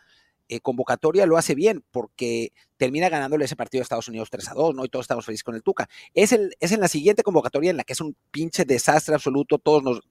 [0.49, 4.53] eh, convocatoria lo hace bien porque termina ganándole ese partido a Estados Unidos 3 a
[4.55, 4.83] 2, ¿no?
[4.83, 5.88] Y todos estamos felices con el Tuca.
[6.15, 9.59] Es, el, es en la siguiente convocatoria en la que es un pinche desastre absoluto,
[9.59, 10.01] todos nos,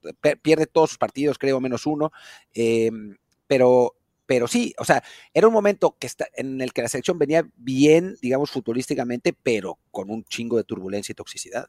[0.42, 2.12] pierde todos sus partidos, creo, menos uno.
[2.54, 3.16] Em,
[3.48, 3.96] pero,
[4.26, 5.02] pero sí, o sea,
[5.34, 9.78] era un momento que está, en el que la selección venía bien, digamos, futbolísticamente, pero
[9.90, 11.68] con un chingo de turbulencia y toxicidad.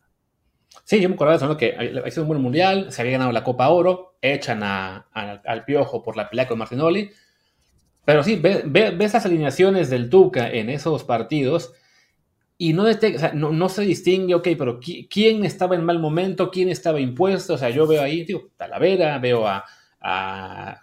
[0.83, 1.57] Sí, yo me acuerdo de eso, ¿no?
[1.57, 6.03] Que ha sido un buen mundial, se había ganado la Copa Oro, echan al Piojo
[6.03, 7.09] por la pelea con Martinoli,
[8.09, 11.75] pero sí, ve, esas alineaciones del Tuca en esos partidos
[12.57, 12.85] y no,
[13.35, 16.49] no, se distingue, ok, pero ¿quién estaba en mal momento?
[16.49, 17.53] ¿Quién estaba impuesto?
[17.53, 19.63] O sea, yo veo ahí, tío, Talavera, veo a,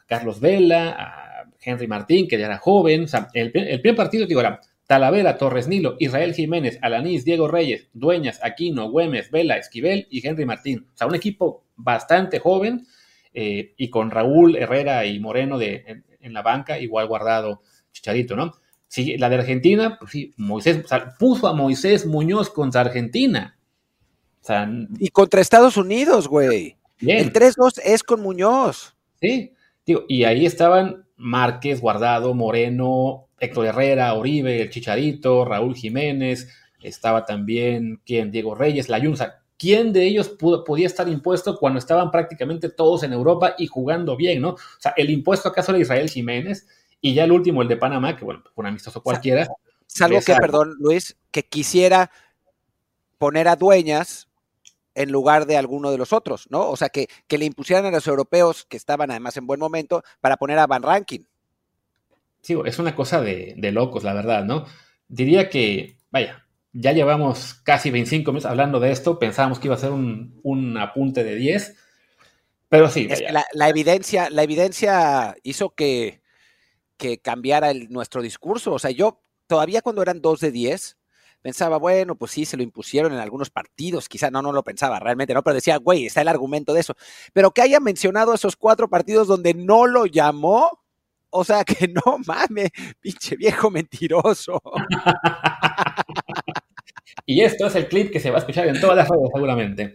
[0.06, 3.02] Carlos Vela, a Henry Martín, que ya era joven.
[3.02, 7.88] O sea, el, primer partido, digo, era Talavera, Torres Nilo, Israel Jiménez, Alanís, Diego Reyes,
[7.92, 10.86] Dueñas, Aquino, Güemes, Vela, Esquivel y Henry Martín.
[10.94, 12.86] O sea, un equipo bastante joven
[13.34, 17.62] eh, y con Raúl Herrera y Moreno de, en la banca, igual guardado
[17.92, 18.52] Chicharito, ¿no?
[18.88, 23.58] Sí, la de Argentina, pues sí, Moisés, o sea, puso a Moisés Muñoz contra Argentina.
[24.42, 26.76] O sea, y contra Estados Unidos, güey.
[27.00, 28.94] El 3-2 es con Muñoz.
[29.20, 29.52] Sí,
[29.84, 36.48] digo, y ahí estaban Márquez, Guardado, Moreno, Héctor Herrera, Oribe, el Chicharito, Raúl Jiménez,
[36.80, 38.30] estaba también, ¿quién?
[38.30, 39.42] Diego Reyes, la Yunza.
[39.58, 44.42] ¿Quién de ellos podía estar impuesto cuando estaban prácticamente todos en Europa y jugando bien,
[44.42, 44.50] ¿no?
[44.50, 46.66] O sea, el impuesto acaso era Israel Jiménez
[47.00, 49.48] y ya el último, el de Panamá, que bueno, un amistoso cualquiera.
[49.86, 52.10] Salvo que, perdón, Luis, que quisiera
[53.18, 54.28] poner a dueñas
[54.94, 56.68] en lugar de alguno de los otros, ¿no?
[56.68, 60.02] O sea, que, que le impusieran a los europeos, que estaban además en buen momento,
[60.20, 61.28] para poner a Van Rankin.
[62.40, 64.64] sí, es una cosa de, de locos, la verdad, ¿no?
[65.08, 66.45] Diría que, vaya,
[66.78, 70.76] ya llevamos casi 25 minutos hablando de esto, pensábamos que iba a ser un, un
[70.76, 71.76] apunte de 10,
[72.68, 73.08] pero sí.
[73.52, 76.20] la, evidencia, la evidencia hizo que,
[76.96, 78.72] que cambiara el, nuestro discurso.
[78.72, 80.96] O sea, yo todavía cuando eran 2 de 10,
[81.42, 84.98] pensaba, bueno, pues sí, se lo impusieron en algunos partidos, quizá no, no lo pensaba
[84.98, 85.44] realmente, ¿no?
[85.44, 86.96] Pero decía, güey, está el argumento de eso.
[87.32, 90.82] Pero que haya mencionado esos cuatro partidos donde no lo llamó,
[91.30, 94.60] o sea, que no mames, pinche viejo mentiroso.
[97.24, 99.94] y esto es el clip que se va a escuchar en todas las redes seguramente.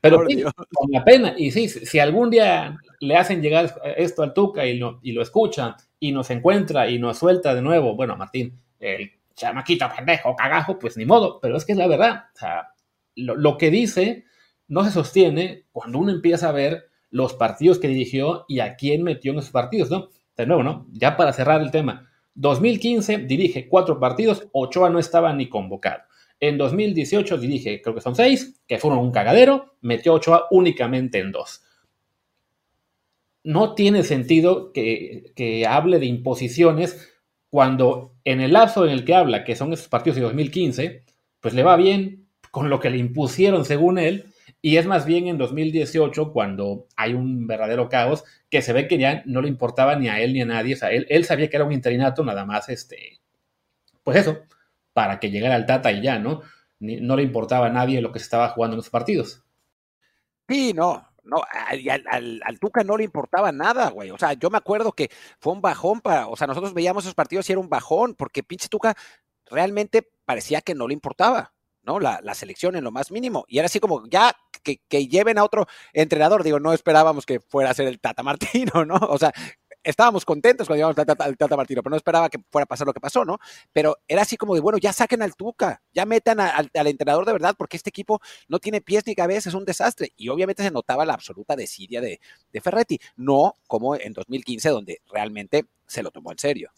[0.00, 4.64] Pero con la pena, y sí, si algún día le hacen llegar esto al Tuca
[4.66, 8.58] y lo, y lo escucha y nos encuentra y nos suelta de nuevo, bueno, Martín,
[8.80, 12.24] el chamaquito pendejo, cagajo, pues ni modo, pero es que es la verdad.
[12.34, 12.68] O sea,
[13.14, 14.24] lo, que dice
[14.68, 19.02] no se sostiene cuando uno empieza a ver los partidos que dirigió y a quién
[19.02, 20.08] metió en esos partidos, ¿no?
[20.36, 20.86] De nuevo, ¿no?
[20.92, 22.10] Ya para cerrar el tema.
[22.34, 26.02] 2015 dirige cuatro partidos, Ochoa no estaba ni convocado.
[26.40, 31.32] En 2018 dirige, creo que son seis, que fueron un cagadero, metió Ochoa únicamente en
[31.32, 31.62] dos.
[33.42, 37.12] No tiene sentido que, que hable de imposiciones
[37.48, 41.04] cuando en el lapso en el que habla, que son esos partidos de 2015,
[41.40, 44.26] pues le va bien con lo que le impusieron según él,
[44.60, 48.98] y es más bien en 2018 cuando hay un verdadero caos que se ve que
[48.98, 51.48] ya no le importaba ni a él ni a nadie, o sea, él, él sabía
[51.48, 53.20] que era un interinato nada más, este,
[54.02, 54.38] pues eso,
[54.96, 56.40] para que llegara al Tata y ya, ¿no?
[56.78, 59.44] no le importaba a nadie lo que se estaba jugando en esos partidos.
[60.48, 61.42] Sí, no, no,
[62.08, 64.10] al, al, Tuca no le importaba nada, güey.
[64.10, 67.14] O sea, yo me acuerdo que fue un bajón para, o sea, nosotros veíamos esos
[67.14, 68.96] partidos y era un bajón, porque pinche Tuca
[69.44, 72.00] realmente parecía que no le importaba, ¿no?
[72.00, 73.44] La, la selección en lo más mínimo.
[73.48, 76.42] Y era así como, ya que, que, lleven a otro entrenador.
[76.42, 78.96] Digo, no esperábamos que fuera a ser el Tata Martino, ¿no?
[78.96, 79.32] O sea,
[79.86, 82.92] estábamos contentos cuando llevamos al Tata, Martino, pero no esperaba que fuera a pasar lo
[82.92, 83.38] que pasó, ¿no?
[83.72, 87.32] Pero era así como de, bueno, ya saquen al Tuca, ya metan al, entrenador de
[87.32, 90.12] verdad, porque este equipo no tiene pies ni cabeza, es un desastre.
[90.16, 92.20] Y obviamente se notaba la absoluta desidia de,
[92.52, 96.72] de Ferretti, no como en 2015, donde realmente se lo tomó en serio.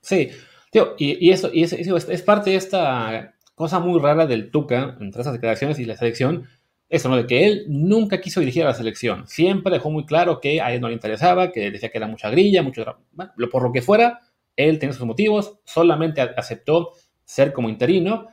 [0.00, 0.30] Sí,
[0.70, 5.32] tío, y, eso, y es, parte de esta cosa muy rara del Tuca entre esas
[5.32, 6.48] declaraciones y la selección,
[6.88, 7.16] eso, ¿no?
[7.16, 9.26] De que él nunca quiso dirigir a la selección.
[9.26, 12.30] Siempre dejó muy claro que a él no le interesaba, que decía que era mucha
[12.30, 12.84] grilla, mucho.
[13.12, 14.20] Bueno, por lo que fuera,
[14.56, 16.92] él tenía sus motivos, solamente aceptó
[17.24, 18.28] ser como interino.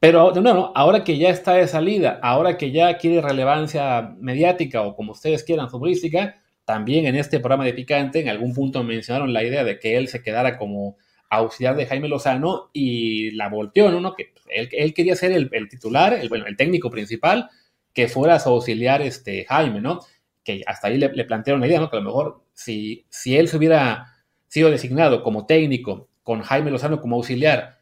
[0.00, 4.82] Pero de nuevo, ahora que ya está de salida, ahora que ya quiere relevancia mediática
[4.82, 9.32] o como ustedes quieran, futbolística, también en este programa de Picante, en algún punto mencionaron
[9.32, 10.96] la idea de que él se quedara como
[11.30, 14.14] auxiliar de Jaime Lozano y la volteó, ¿no?
[14.14, 17.48] Que él, quería ser el, titular, el, bueno, el técnico principal,
[17.94, 20.00] que fuera su auxiliar este, Jaime, ¿no?
[20.42, 21.88] Que hasta ahí le, plantearon la idea, ¿no?
[21.88, 24.14] Que a lo mejor si, si él se hubiera
[24.48, 27.80] sido designado como técnico con Jaime Lozano como auxiliar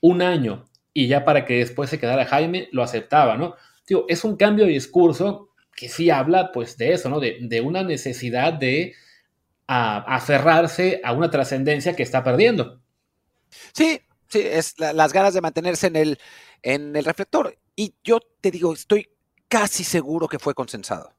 [0.00, 3.54] un año y ya para que después se quedara Jaime, lo aceptaba, ¿no?
[3.84, 7.20] Tío, es un cambio de discurso que sí habla pues de eso, ¿no?
[7.20, 8.94] De, una necesidad de
[9.66, 12.82] aferrarse a una trascendencia que está perdiendo.
[13.72, 16.18] Sí, sí, es las ganas de mantenerse en el,
[16.62, 17.56] en el reflector.
[17.74, 19.08] Y yo te digo, estoy
[19.52, 21.12] casi seguro que fue consensado.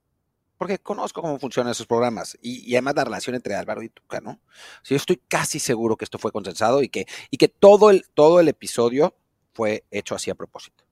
[0.58, 4.40] Porque conozco cómo funcionan esos programas y, además la relación entre Álvaro y Tuca, ¿no?
[4.84, 8.40] yo estoy casi seguro que esto fue consensado y que, y que todo, el, todo
[8.40, 9.16] el episodio
[9.54, 10.84] fue hecho así a propósito,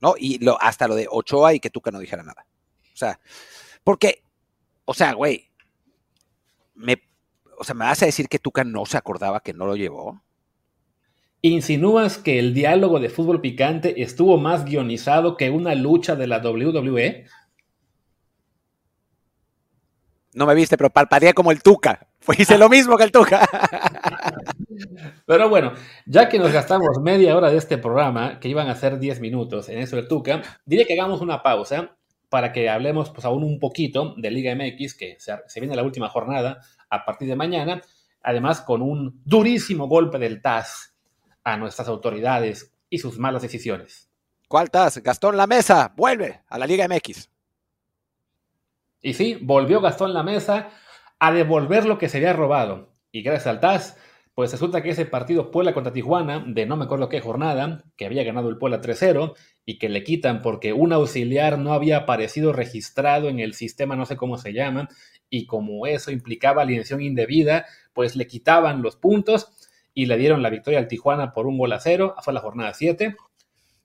[0.00, 0.14] ¿no?
[0.16, 2.46] Y lo, hasta lo de Ochoa y que Tuca no dijera nada.
[2.94, 3.20] O sea,
[3.84, 4.22] porque,
[4.86, 5.50] o sea, güey,
[6.74, 7.02] me,
[7.58, 10.22] o sea, ¿me vas a decir que Tuca no se acordaba que no lo llevó?
[11.42, 16.38] ¿Insinúas que el diálogo de fútbol picante estuvo más guionizado que una lucha de la
[16.38, 17.26] WWE?
[20.34, 22.08] No me viste, pero parpadeé como el Tuca.
[22.36, 23.48] Hice lo mismo que el Tuca.
[25.26, 25.72] Pero bueno,
[26.04, 29.68] ya que nos gastamos media hora de este programa, que iban a ser 10 minutos
[29.68, 31.96] en eso del Tuca, diré que hagamos una pausa
[32.28, 35.82] para que hablemos pues aún un poquito de Liga MX, que se, se viene la
[35.82, 37.80] última jornada a partir de mañana,
[38.22, 40.95] además con un durísimo golpe del TAS
[41.46, 44.10] a nuestras autoridades y sus malas decisiones.
[44.48, 45.00] ¿Cuál estás?
[45.00, 47.30] Gastón La Mesa, vuelve a la Liga MX.
[49.00, 50.70] Y sí, volvió Gastón La Mesa
[51.20, 52.96] a devolver lo que se había robado.
[53.12, 53.96] Y gracias al TAS,
[54.34, 58.06] pues resulta que ese partido Puebla contra Tijuana, de no me acuerdo qué jornada, que
[58.06, 62.52] había ganado el Puebla 3-0 y que le quitan porque un auxiliar no había aparecido
[62.52, 64.88] registrado en el sistema, no sé cómo se llama,
[65.30, 69.55] y como eso implicaba alineación indebida, pues le quitaban los puntos
[69.96, 72.74] y le dieron la victoria al Tijuana por un gol a cero, fue la jornada
[72.74, 73.16] 7,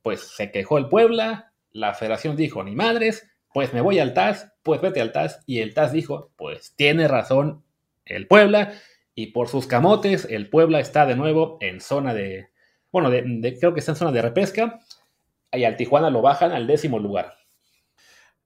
[0.01, 4.51] pues se quejó el Puebla, la federación dijo, ni madres, pues me voy al TAS,
[4.61, 7.63] pues vete al TAS, y el TAS dijo, pues tiene razón
[8.03, 8.73] el Puebla,
[9.15, 12.49] y por sus camotes el Puebla está de nuevo en zona de,
[12.91, 14.81] bueno, creo que está en zona de repesca
[15.53, 17.37] y al Tijuana lo bajan al décimo lugar.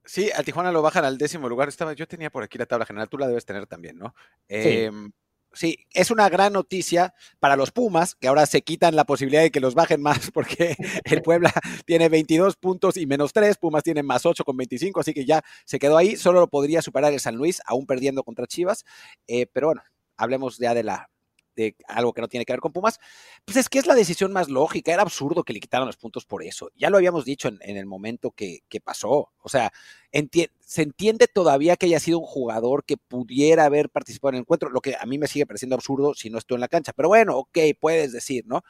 [0.04, 1.68] Sí, al Tijuana lo bajan al décimo lugar.
[1.68, 4.14] Estaba, yo tenía por aquí la tabla general, tú la debes tener también, ¿no?
[4.48, 4.84] Sí.
[4.84, 5.12] Em,
[5.56, 9.52] sí, es una gran noticia para los Pumas, que ahora se quitan la posibilidad de
[9.52, 11.52] que los bajen más, porque el Puebla
[11.86, 15.44] tiene 22 puntos y menos 3, Pumas tiene más 8 con 25, así que ya
[15.66, 16.16] se quedó ahí.
[16.16, 18.86] Solo lo podría superar el San Luis, aún perdiendo contra Chivas.
[19.28, 19.82] Eh, pero bueno,
[20.18, 21.10] hablemos ya de la,
[21.56, 23.00] de algo que no tiene que ver con Pumas,
[23.46, 24.94] pues es que es la decisión más lógica.
[24.94, 26.70] Era absurdo que le quitaran los puntos por eso.
[26.76, 29.32] Ya lo habíamos dicho en, el momento que, pasó.
[29.42, 29.72] O sea,
[30.12, 34.70] se entiende todavía que haya sido un jugador que pudiera haber participado en el encuentro,
[34.70, 36.94] lo que a mí me sigue pareciendo absurdo si no estoy en la cancha.
[36.94, 38.64] Pero bueno, ok, puedes decir, ¿no?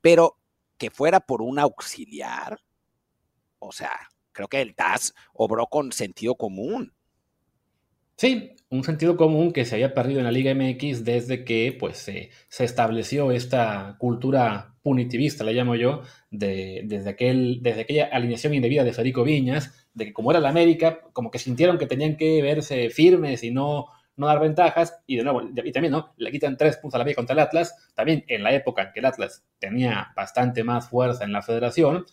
[0.00, 0.38] Pero
[0.76, 2.60] que fuera por un auxiliar,
[3.58, 3.92] o sea,
[4.32, 6.94] creo que el TAS obró con sentido común.
[8.18, 11.98] Sí, un sentido común que se había perdido en la Liga MX desde que pues,
[11.98, 18.82] se estableció esta cultura punitivista, la llamo yo, de, desde, aquel, desde aquella alineación indebida
[18.82, 22.42] de Federico Viñas, de que como era la América, como que sintieron que tenían que
[22.42, 26.12] verse firmes y no, no dar ventajas, y de nuevo, y también, ¿no?
[26.16, 28.92] Le quitan tres puntos a la América contra el Atlas, también en la época en
[28.92, 32.04] que el Atlas tenía bastante más fuerza en la federación,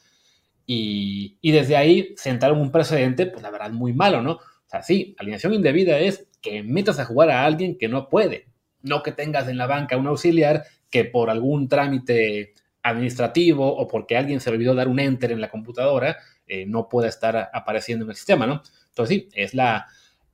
[0.67, 4.37] y, y desde ahí sentaron un precedente, pues la verdad, muy malo, ¿no?
[4.67, 8.47] O sea, sí, alineación indebida es que metas a jugar a alguien que no puede,
[8.81, 14.15] no que tengas en la banca un auxiliar que por algún trámite administrativo o porque
[14.15, 18.11] alguien se olvidó dar un enter en la computadora, eh, no pueda estar apareciendo en
[18.11, 18.61] el sistema, ¿no?
[18.89, 19.87] Entonces sí, es la,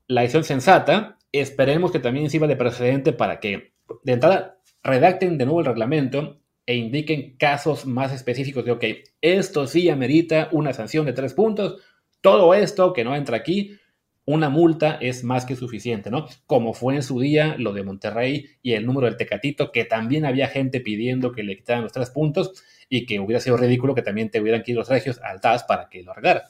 [0.08, 1.18] la decisión sensata.
[1.32, 6.42] Esperemos que también sirva de precedente para que de entrada redacten de nuevo el reglamento
[6.66, 8.84] e indiquen casos más específicos de, ok,
[9.22, 11.82] esto sí amerita una sanción de tres puntos,
[12.20, 13.78] todo esto que no entra aquí
[14.26, 16.28] una multa es más que suficiente, ¿no?
[16.46, 20.26] Como fue en su día lo de Monterrey y el número del Tecatito, que también
[20.26, 24.02] había gente pidiendo que le quitaran los tres puntos y que hubiera sido ridículo que
[24.02, 26.50] también te hubieran quitado los regios al TAS para que lo arreglara.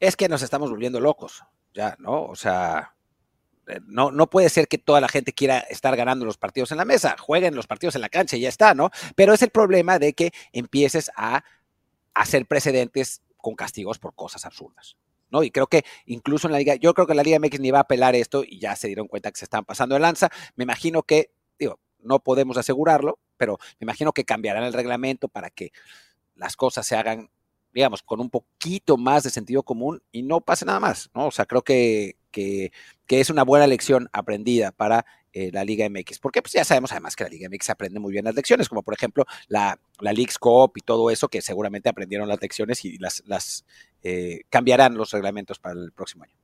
[0.00, 2.24] Es que nos estamos volviendo locos, ya, ¿no?
[2.24, 2.94] O sea,
[3.68, 6.78] eh, no, no puede ser que toda la gente quiera estar ganando los partidos en
[6.78, 7.16] la mesa.
[7.18, 8.90] Jueguen los partidos en la cancha y ya está, ¿no?
[9.16, 11.44] Pero es el problema de que empieces a
[12.14, 14.96] hacer precedentes con castigos por cosas absurdas.
[15.32, 15.42] ¿No?
[15.42, 17.78] Y creo que incluso en la Liga, yo creo que la Liga MX ni va
[17.78, 20.28] a apelar esto y ya se dieron cuenta que se están pasando de lanza.
[20.54, 25.50] Me imagino que, digo, no podemos asegurarlo, pero me imagino que cambiarán el reglamento para
[25.50, 25.72] que
[26.34, 27.30] las cosas se hagan,
[27.72, 31.26] digamos, con un poquito más de sentido común y no pase nada más, ¿no?
[31.28, 32.72] O sea, creo que, que,
[33.06, 36.18] que es una buena lección aprendida para eh, la Liga MX.
[36.18, 38.82] Porque pues ya sabemos además que la Liga MX aprende muy bien las lecciones, como
[38.82, 42.98] por ejemplo la, la League's Cup y todo eso, que seguramente aprendieron las lecciones y
[42.98, 43.64] las, las
[44.02, 46.34] eh, cambiarán los reglamentos para el próximo año.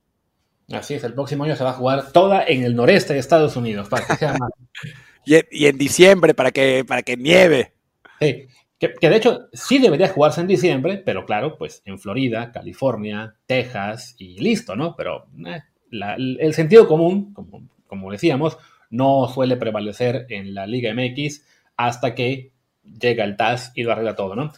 [0.71, 3.55] Así es, el próximo año se va a jugar toda en el noreste de Estados
[3.55, 4.51] Unidos, para que sea más.
[5.25, 7.73] y, en diciembre, para que, para que nieve.
[8.19, 8.47] Sí,
[8.77, 14.15] que, de hecho sí debería jugarse en diciembre, pero claro, pues en Florida, California, Texas
[14.17, 14.95] y listo, ¿no?
[14.95, 18.57] Pero eh, el sentido común, como, como decíamos,
[18.89, 21.45] no suele prevalecer en la Liga MX
[21.77, 22.51] hasta que
[22.83, 24.51] llega el TAS y lo arregla todo, ¿no?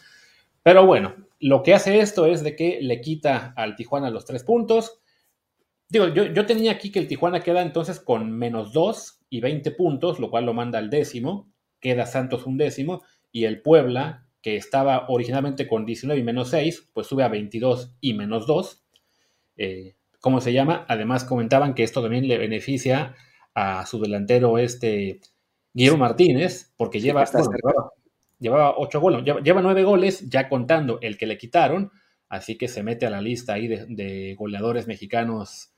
[0.62, 4.44] Pero bueno, lo que hace esto es de que le quita al Tijuana los tres
[4.44, 5.00] puntos.
[5.88, 9.72] Digo, yo, yo tenía aquí que el Tijuana queda entonces con menos dos y 20
[9.72, 11.50] puntos, lo cual lo manda al décimo.
[11.80, 13.02] Queda Santos un décimo.
[13.32, 17.96] Y el Puebla, que estaba originalmente con 19 y menos 6, pues sube a 22
[18.00, 18.84] y menos 2.
[19.56, 20.86] Eh, ¿Cómo se llama?
[20.88, 23.16] Además comentaban que esto también le beneficia
[23.54, 25.20] a su delantero este
[25.74, 27.24] Guillermo Martínez, porque lleva,
[28.38, 31.90] llevaba, ocho goles, lleva, nueve goles, ya contando el que le quitaron,
[32.28, 35.72] así que se mete a la lista ahí de, goleadores mexicanos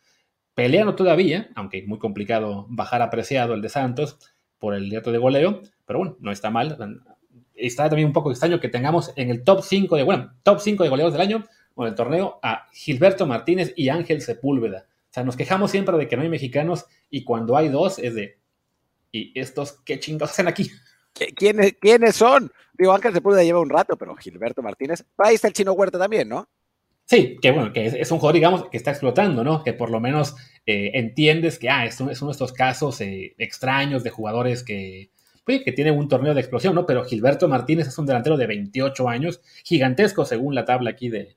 [0.54, 4.18] peleando todavía, aunque muy complicado bajar apreciado el de Santos
[4.58, 6.76] por el dato de goleo, pero bueno, no está mal.
[7.54, 10.84] Está también un poco extraño que tengamos en el top 5 de, bueno, top 5
[10.84, 14.86] de goleadores del año, o el torneo, a Gilberto Martínez y Ángel Sepúlveda.
[15.14, 18.16] O sea, nos quejamos siempre de que no hay mexicanos y cuando hay dos es
[18.16, 18.36] de,
[19.12, 20.72] ¿y estos qué chingados hacen aquí?
[21.36, 22.50] ¿Quiénes, ¿Quiénes son?
[22.72, 26.28] Digo, Ángel Sepúlveda lleva un rato, pero Gilberto Martínez, ahí está el chino Huerta también,
[26.28, 26.48] ¿no?
[27.04, 29.62] Sí, que bueno, que es, un jugador, digamos, que está explotando, ¿no?
[29.62, 30.34] Que por lo menos
[30.66, 35.10] eh, entiendes que, ah, es, uno de estos casos eh, extraños de jugadores que,
[35.44, 36.86] pues, que tienen un torneo de explosión, ¿no?
[36.86, 41.36] Pero Gilberto Martínez es un delantero de 28 años, gigantesco según la tabla aquí de,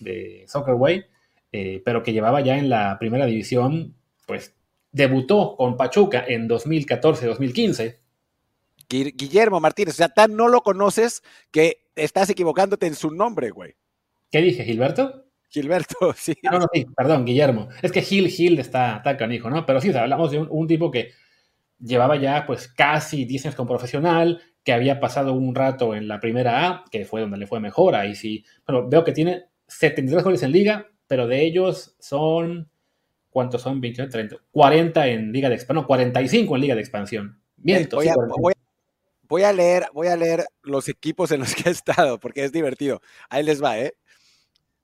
[0.00, 1.06] de Soccerway,
[1.56, 3.94] eh, pero que llevaba ya en la primera división,
[4.26, 4.56] pues
[4.90, 8.00] debutó con Pachuca en 2014-2015.
[8.88, 13.76] Guillermo Martínez, o sea, tan no lo conoces que estás equivocándote en su nombre, güey.
[14.32, 15.26] ¿Qué dije, Gilberto?
[15.48, 16.34] Gilberto, sí.
[16.42, 17.68] no, no, sí, perdón, Guillermo.
[17.82, 19.64] Es que Gil, Gil está, tan canijo, ¿no?
[19.64, 21.12] Pero sí, hablamos de un, tipo que
[21.78, 26.18] llevaba ya pues casi 10 años como profesional, que había pasado un rato en la
[26.18, 28.44] primera A, que fue donde le fue mejor, ahí sí.
[28.66, 32.70] Bueno, veo que tiene 73 goles en liga, pero de ellos son,
[33.30, 33.80] ¿cuántos son?
[33.80, 37.40] 29, 30, 40 en liga de expansión, no, 45 en liga de expansión.
[37.56, 38.14] Bien, voy, a,
[39.22, 42.52] voy, a, leer, voy a leer los equipos en los que he estado, porque es
[42.52, 43.00] divertido.
[43.30, 43.94] Ahí les va, ¿eh?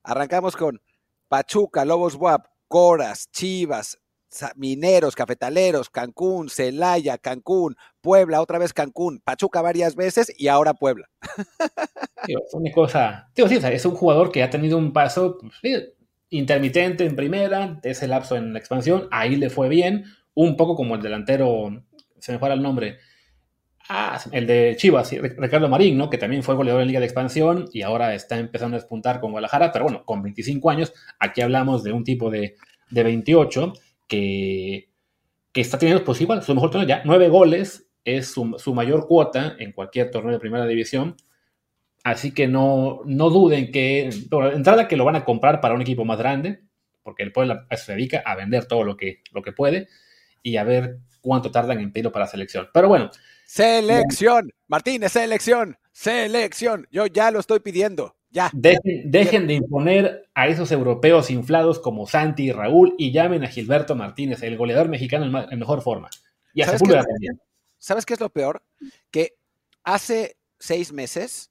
[0.03, 0.81] Arrancamos con
[1.27, 3.99] Pachuca, Lobos Buap, Coras, Chivas,
[4.55, 11.09] Mineros, Cafetaleros, Cancún, Celaya, Cancún, Puebla, otra vez Cancún, Pachuca varias veces y ahora Puebla.
[12.27, 15.93] es una cosa, es un jugador que ha tenido un paso pues,
[16.31, 20.95] intermitente en primera, ese lapso en la expansión, ahí le fue bien, un poco como
[20.95, 21.83] el delantero,
[22.17, 22.97] se me fue el nombre,
[23.89, 26.09] ah, el de Chivas, Ricardo Marín, ¿no?
[26.09, 29.31] que también fue goleador en Liga de Expansión y ahora está empezando a despuntar con
[29.31, 32.55] Guadalajara, pero bueno, con 25 años, aquí hablamos de un tipo de,
[32.89, 33.73] de 28
[34.07, 34.89] que,
[35.53, 39.71] está teniendo pues igual su mejor torneo ya, nueve goles es su, mayor cuota en
[39.71, 41.15] cualquier torneo de primera división.
[42.03, 44.09] Así que no, no duden que,
[44.53, 46.61] entrada que lo van a comprar para un equipo más grande,
[47.03, 49.87] porque el pueblo se dedica a vender todo lo que, lo que puede
[50.41, 52.67] y a ver cuánto tardan en pedirlo para selección.
[52.73, 53.11] Pero bueno.
[53.45, 56.87] Selección, Martínez, selección, selección.
[56.91, 58.15] Yo ya lo estoy pidiendo.
[58.31, 58.49] Ya.
[58.53, 63.93] Dejen, de imponer a esos europeos inflados como Santi y Raúl y llamen a Gilberto
[63.93, 66.09] Martínez, el goleador mexicano en, mejor forma.
[66.53, 67.05] Y a ¿Sabes, qué es,
[67.77, 68.63] ¿Sabes qué es lo peor?
[69.11, 69.33] Que
[69.83, 71.50] hace seis meses,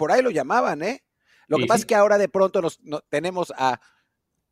[0.00, 1.04] por ahí lo llamaban, ¿eh?
[1.46, 2.80] Lo que pasa es que ahora de pronto nos,
[3.10, 3.78] tenemos a,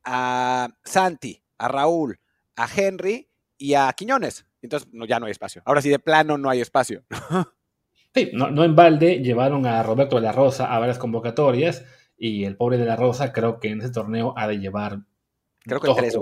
[0.05, 2.21] a Santi, a Raúl,
[2.55, 4.45] a Henry y a Quiñones.
[4.61, 5.63] Entonces ya no hay espacio.
[5.65, 7.03] Ahora sí, de plano no hay espacio.
[8.15, 11.85] Sí, no, en balde llevaron a Roberto de la Rosa a varias convocatorias
[12.17, 15.01] y el pobre de la Rosa creo que en ese torneo ha de llevar.
[15.61, 16.19] Creo que tres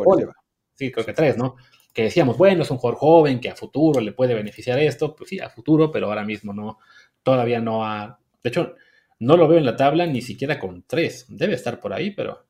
[0.74, 1.54] Sí, creo que tres, ¿no?
[1.94, 5.14] Que decíamos, bueno, es un jugador joven que a futuro le puede beneficiar esto.
[5.14, 6.80] Pues sí, a futuro, pero ahora mismo no,
[7.22, 8.18] todavía no ha.
[8.42, 8.74] De hecho,
[9.18, 11.26] no lo veo en la tabla ni siquiera con tres.
[11.28, 12.46] Debe estar por ahí, pero.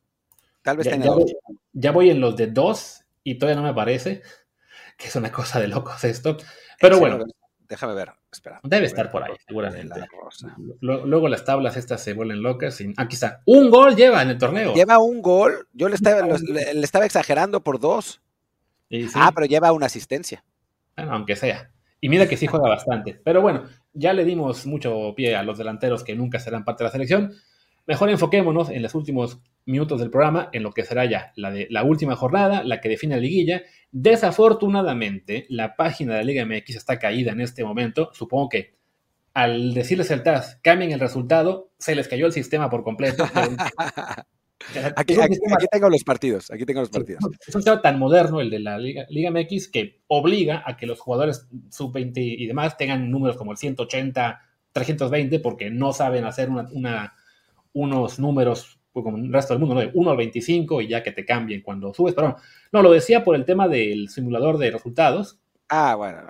[0.63, 1.37] Tal vez ya, ya, voy,
[1.73, 4.23] ya voy en los de dos y todavía no me parece,
[4.97, 6.37] que es una cosa de locos esto.
[6.81, 7.25] Pero bueno.
[7.69, 8.61] Déjame ver, espera.
[8.63, 10.01] Debe estar por ahí, seguramente.
[10.81, 12.79] Luego las tablas estas se vuelven locas.
[12.97, 13.43] Aquí está.
[13.45, 14.73] Un gol lleva en el torneo.
[14.73, 15.67] Lleva un gol.
[15.73, 18.21] Yo le estaba, le, estaba exagerando por dos.
[19.15, 20.45] Ah, pero lleva una asistencia.
[20.97, 21.73] Bueno, aunque sea.
[22.01, 23.21] Y mira que sí juega bastante.
[23.25, 26.89] Pero bueno, ya le dimos mucho pie a los delanteros que nunca serán parte de
[26.89, 27.33] la selección.
[27.87, 31.67] Mejor enfoquémonos en los últimos minutos del programa, en lo que será ya la, de,
[31.71, 33.63] la última jornada, la que define la liguilla.
[33.93, 38.11] Desafortunadamente, la página de la Liga MX está caída en este momento.
[38.13, 38.77] Supongo que
[39.35, 43.25] al decirles el TAS, cambien el resultado, se les cayó el sistema por completo.
[44.97, 45.15] aquí,
[45.71, 47.21] tengo los partidos, aquí tengo los partidos.
[47.47, 50.87] Es un sistema tan moderno el de la Liga, Liga MX que obliga a que
[50.87, 54.41] los jugadores sub-20 y demás tengan números como el 180,
[54.73, 57.15] 320, porque no saben hacer una
[57.77, 59.83] unos números pues, como el resto del mundo, ¿no?
[59.83, 62.15] De 1 al 25 y ya que te cambien cuando subes.
[62.15, 62.37] Pero
[62.73, 65.39] no, lo decía por el tema del simulador de resultados.
[65.69, 66.23] Ah, bueno.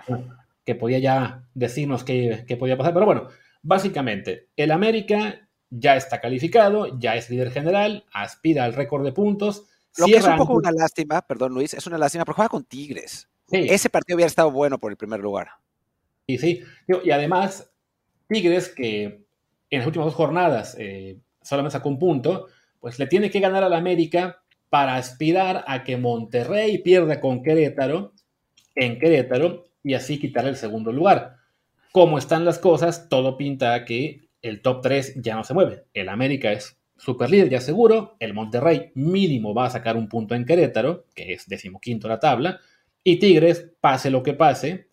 [0.64, 2.92] Que podía ya decirnos qué, podía pasar.
[2.92, 3.28] Pero bueno,
[3.62, 9.66] básicamente, el América ya está calificado, ya es líder general, aspira al récord de puntos.
[9.98, 12.64] Lo que es un poco una lástima, perdón Luis, es una lástima, porque juega con
[12.64, 13.28] Tigres.
[13.50, 15.48] Ese partido hubiera estado bueno por el primer lugar.
[16.26, 16.62] Y sí,
[17.04, 17.70] y además,
[18.28, 19.26] Tigres que
[19.70, 22.48] en las últimas dos jornadas eh, solamente sacó un punto,
[22.80, 28.12] pues le tiene que ganar al América para aspirar a que Monterrey pierda con Querétaro
[28.74, 31.36] en Querétaro y así quitar el segundo lugar.
[31.92, 35.84] Como están las cosas, todo pinta que el top 3 ya no se mueve.
[35.94, 40.34] El América es super líder ya seguro, el Monterrey mínimo va a sacar un punto
[40.34, 42.60] en Querétaro, que es decimoquinto la tabla,
[43.04, 44.88] y Tigres, pase lo que pase,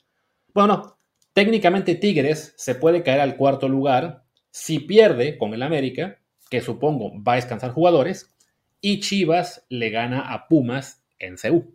[0.54, 0.98] bueno,
[1.34, 6.20] técnicamente Tigres se puede caer al cuarto lugar si pierde con el América
[6.54, 8.36] que supongo va a descansar jugadores,
[8.80, 11.74] y Chivas le gana a Pumas en CEU.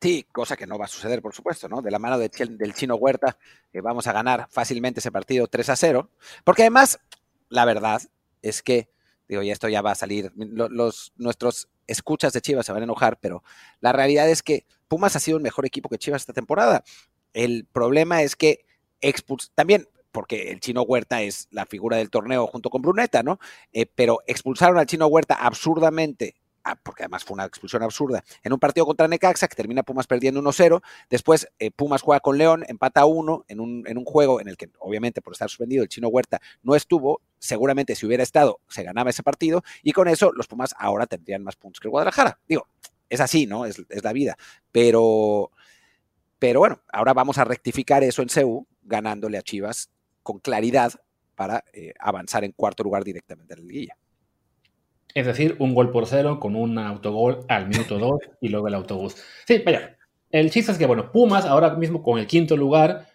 [0.00, 1.82] Sí, cosa que no va a suceder, por supuesto, ¿no?
[1.82, 3.36] De la mano del chino Huerta,
[3.72, 6.10] que vamos a ganar fácilmente ese partido 3 a 0.
[6.44, 7.00] Porque además,
[7.48, 8.02] la verdad
[8.40, 8.88] es que,
[9.26, 12.84] digo, y esto ya va a salir, los, nuestros escuchas de Chivas se van a
[12.84, 13.42] enojar, pero
[13.80, 16.84] la realidad es que Pumas ha sido el mejor equipo que Chivas esta temporada.
[17.32, 18.64] El problema es que
[19.54, 23.38] también porque el chino Huerta es la figura del torneo junto con Bruneta, ¿no?
[23.72, 26.34] Eh, pero expulsaron al chino Huerta absurdamente
[26.76, 30.42] porque además fue una expulsión absurda, en un partido contra Necaxa que termina Pumas perdiendo
[30.42, 34.48] 1-0, después eh, Pumas juega con León, empata 1 en un, en un juego en
[34.48, 38.60] el que obviamente por estar suspendido el chino Huerta no estuvo, seguramente si hubiera estado
[38.68, 41.90] se ganaba ese partido y con eso los Pumas ahora tendrían más puntos que el
[41.90, 42.38] Guadalajara.
[42.48, 42.66] Digo,
[43.08, 43.64] es así, ¿no?
[43.64, 44.36] Es, es la vida,
[44.72, 45.50] pero
[46.38, 49.90] Pero bueno, ahora vamos a rectificar eso en CEU, ganándole a Chivas
[50.22, 50.92] con claridad
[51.34, 53.96] para eh, avanzar en cuarto lugar directamente en la liguilla.
[55.14, 58.74] Es decir, un gol por cero con un autogol al minuto 2 y luego el
[58.74, 59.16] autobús.
[59.46, 59.96] Sí, vaya.
[60.30, 63.06] El chiste es que, bueno, Pumas ahora mismo con el quinto lugar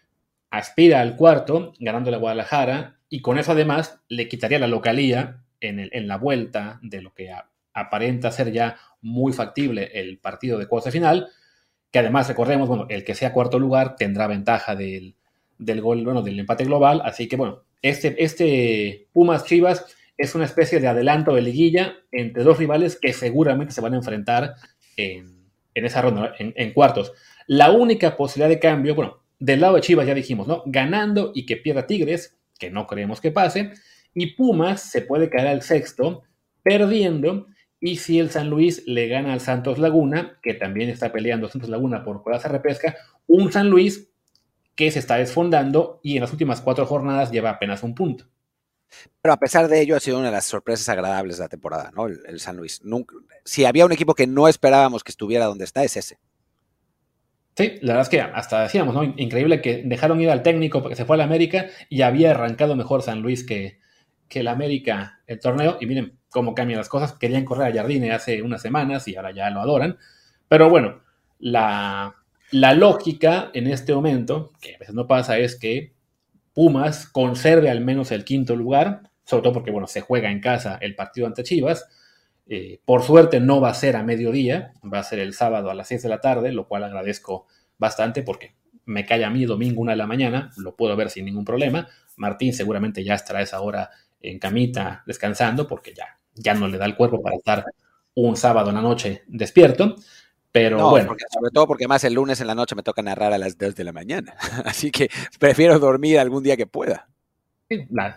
[0.50, 5.80] aspira al cuarto, ganándole a Guadalajara, y con eso además le quitaría la localía en,
[5.80, 7.32] en la vuelta de lo que
[7.74, 11.30] aparenta ser ya muy factible el partido de cuarta final,
[11.92, 15.16] que además recordemos, bueno, el que sea cuarto lugar tendrá ventaja del,
[15.60, 19.86] del gol, bueno, del empate global, así que bueno, este, este Pumas Chivas
[20.18, 23.98] es una especie de adelanto de liguilla entre dos rivales que seguramente se van a
[23.98, 24.56] enfrentar
[24.96, 27.14] en, esa ronda, en, cuartos.
[27.48, 30.64] La única posibilidad de cambio, bueno, del lado de Chivas ya dijimos, ¿no?
[30.66, 33.74] Ganando y que pierda Tigres, que no creemos que pase,
[34.14, 36.24] y Pumas se puede caer al sexto,
[36.62, 37.48] perdiendo,
[37.80, 41.70] y si el San Luis le gana al Santos Laguna, que también está peleando Santos
[41.70, 42.96] Laguna por plaza repesca,
[43.28, 44.10] un San Luis
[44.76, 48.26] que se está desfondando y en las últimas cuatro jornadas lleva apenas un punto.
[49.22, 51.92] Pero a pesar de ello, ha sido una de las sorpresas agradables de la temporada,
[51.96, 52.08] ¿no?
[52.08, 52.82] El, San Luis.
[53.46, 56.20] si había un equipo que no esperábamos que estuviera donde está, es ese.
[57.56, 59.04] Sí, la verdad es que hasta decíamos, ¿no?
[59.04, 62.76] Increíble que dejaron ir al técnico porque se fue a la América y había arrancado
[62.76, 63.80] mejor San Luis que,
[64.28, 65.78] que el América el torneo.
[65.80, 67.14] Y miren cómo cambian las cosas.
[67.14, 69.98] Querían correr a Jardine hace unas semanas y ahora ya lo adoran.
[70.50, 71.02] Pero bueno,
[71.40, 72.16] la,
[72.52, 75.93] la lógica en este momento, que a veces no pasa, es que
[76.54, 80.78] Pumas conserve al menos el quinto lugar, sobre todo porque, bueno, se juega en casa
[80.82, 81.88] el partido ante Chivas.
[82.46, 85.74] Eh, por suerte no va a ser a mediodía, va a ser el sábado a
[85.74, 87.48] las 6 de la tarde, lo cual agradezco
[87.78, 91.26] bastante porque me cae a mí domingo una de la mañana, lo puedo ver sin
[91.26, 91.88] ningún problema.
[92.18, 93.90] Martín seguramente ya estará esa hora
[94.22, 97.66] en camita descansando porque ya, ya no le da el cuerpo para estar
[98.16, 99.96] un sábado en la noche despierto.
[100.54, 101.16] Pero bueno.
[101.32, 103.76] sobre todo porque más el lunes en la noche me toca narrar a las 2
[103.76, 104.36] de la mañana.
[104.66, 107.10] Así que prefiero dormir algún día que pueda.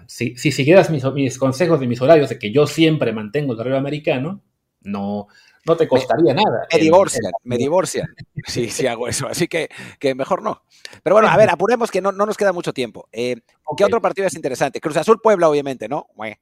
[0.07, 3.61] si, si siguieras mis, mis, consejos de mis horarios de que yo siempre mantengo el
[3.61, 4.43] horario americano,
[4.83, 5.29] no,
[5.65, 6.67] no te costaría nada.
[6.71, 8.07] Me divorcian, me divorcian
[8.47, 9.27] si, sí, hago eso.
[9.27, 10.63] Así que, que, mejor no.
[11.03, 13.09] Pero bueno, a ver, apuremos que no, no nos queda mucho tiempo.
[13.13, 13.37] Eh,
[13.79, 14.79] ¿Qué otro partido es interesante?
[14.79, 16.07] Cruz Azul Puebla, obviamente, ¿no?
[16.15, 16.37] Bueno,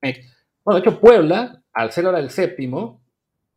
[0.00, 3.02] de hecho, Puebla, al ser ahora el séptimo,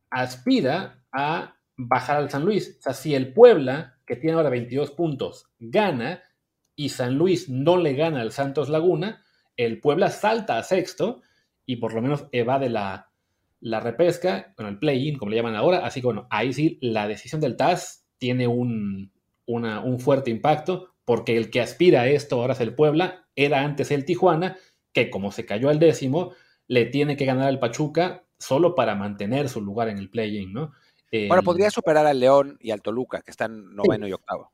[0.09, 2.77] aspira a bajar al San Luis.
[2.79, 6.21] O sea, si el Puebla, que tiene ahora 22 puntos, gana
[6.75, 9.23] y San Luis no le gana al Santos Laguna,
[9.55, 11.21] el Puebla salta a sexto
[11.65, 13.11] y por lo menos evade la,
[13.61, 15.85] la repesca, con el play-in, como le llaman ahora.
[15.85, 19.13] Así que bueno, ahí sí la decisión del TAS tiene un,
[19.45, 23.89] un fuerte impacto porque el que aspira a esto ahora es el Puebla, era antes
[23.91, 24.57] el Tijuana,
[24.91, 26.33] que como se cayó al décimo,
[26.67, 30.73] le tiene que ganar al Pachuca solo para mantener su lugar en el play-in, ¿no?
[31.11, 34.51] Bueno, podría superar al León y al Toluca, que están noveno y octavo.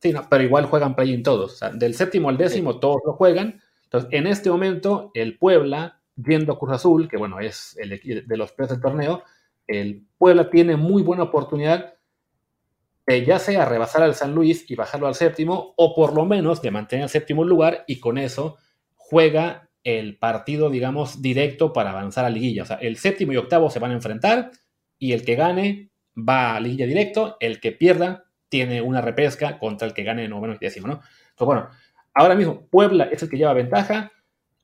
[0.00, 1.60] Sí, pero igual juegan play-in todos.
[1.74, 3.60] del séptimo al décimo todos lo juegan.
[3.84, 8.52] Entonces, en este momento, el Puebla, viendo Cruz Azul, que bueno, es el de los
[8.52, 9.22] peores del torneo,
[9.66, 11.94] el Puebla tiene muy buena oportunidad
[13.06, 16.60] de ya sea rebasar al San Luis y bajarlo al séptimo, o por lo menos
[16.60, 18.56] de mantener el séptimo lugar y con eso
[18.94, 22.64] juega el partido, digamos, directo para avanzar a liguilla.
[22.64, 24.50] O sea, el séptimo y octavo se van a enfrentar
[24.98, 25.87] y el que gane
[26.18, 30.54] va a liguilla directo, el que pierda tiene una repesca contra el que gane noveno
[30.54, 30.94] y décimo, ¿no?
[30.94, 31.68] Entonces, bueno,
[32.14, 34.12] ahora mismo Puebla es el que lleva ventaja,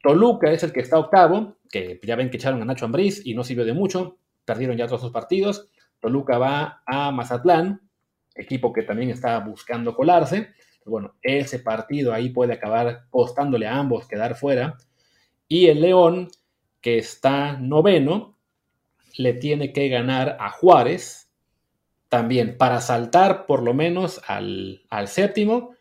[0.03, 3.35] Toluca es el que está octavo, que ya ven que echaron a Nacho Ambriz y
[3.35, 5.69] no sirvió de mucho, perdieron ya todos sus partidos,
[6.01, 7.81] Toluca va a Mazatlán,
[8.35, 10.51] equipo que también está buscando colarse,
[10.85, 14.77] bueno, ese partido ahí puede acabar costándole a ambos quedar fuera,
[15.49, 16.29] y el León,
[16.81, 18.37] que está noveno,
[19.17, 21.24] le tiene que ganar a Juárez,
[22.15, 25.75] también para saltar por lo menos al, séptimo,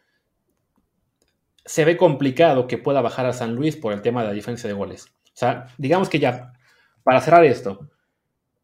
[1.64, 4.68] se ve complicado que pueda bajar a San Luis por el tema de la diferencia
[4.68, 5.06] de goles.
[5.26, 6.54] O sea, digamos que ya,
[7.04, 7.88] para cerrar esto,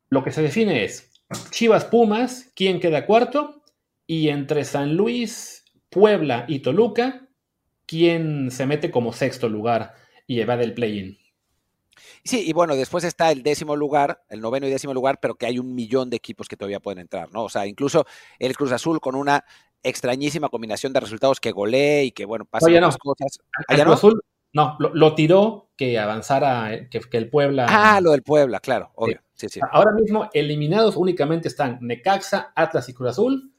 [0.09, 1.11] lo que se define es
[1.51, 3.61] Chivas Pumas, quién queda cuarto,
[4.07, 7.27] y entre San Luis, Puebla y Toluca,
[7.85, 9.93] quién se mete como sexto lugar
[10.25, 11.18] y evade el play-in.
[12.23, 15.45] Sí, y bueno, después está el décimo lugar, el noveno y décimo lugar, pero que
[15.45, 17.43] hay un millón de equipos que todavía pueden entrar, ¿no?
[17.43, 18.05] O sea, incluso
[18.39, 19.43] el Cruz Azul con una
[19.83, 22.89] extrañísima combinación de resultados que golee y que, bueno, pasan no.
[22.99, 23.39] cosas.
[23.67, 23.93] ¿Allá no?
[23.93, 24.21] Azul,
[24.51, 27.67] no, lo, tiró que avanzara, eh, que, el Puebla.
[27.69, 29.21] Ah, lo del Puebla, claro, obvio.
[29.33, 29.59] Sí, sí.
[29.71, 33.53] Ahora mismo eliminados únicamente están Necaxa, Atlas y Cruz Azul.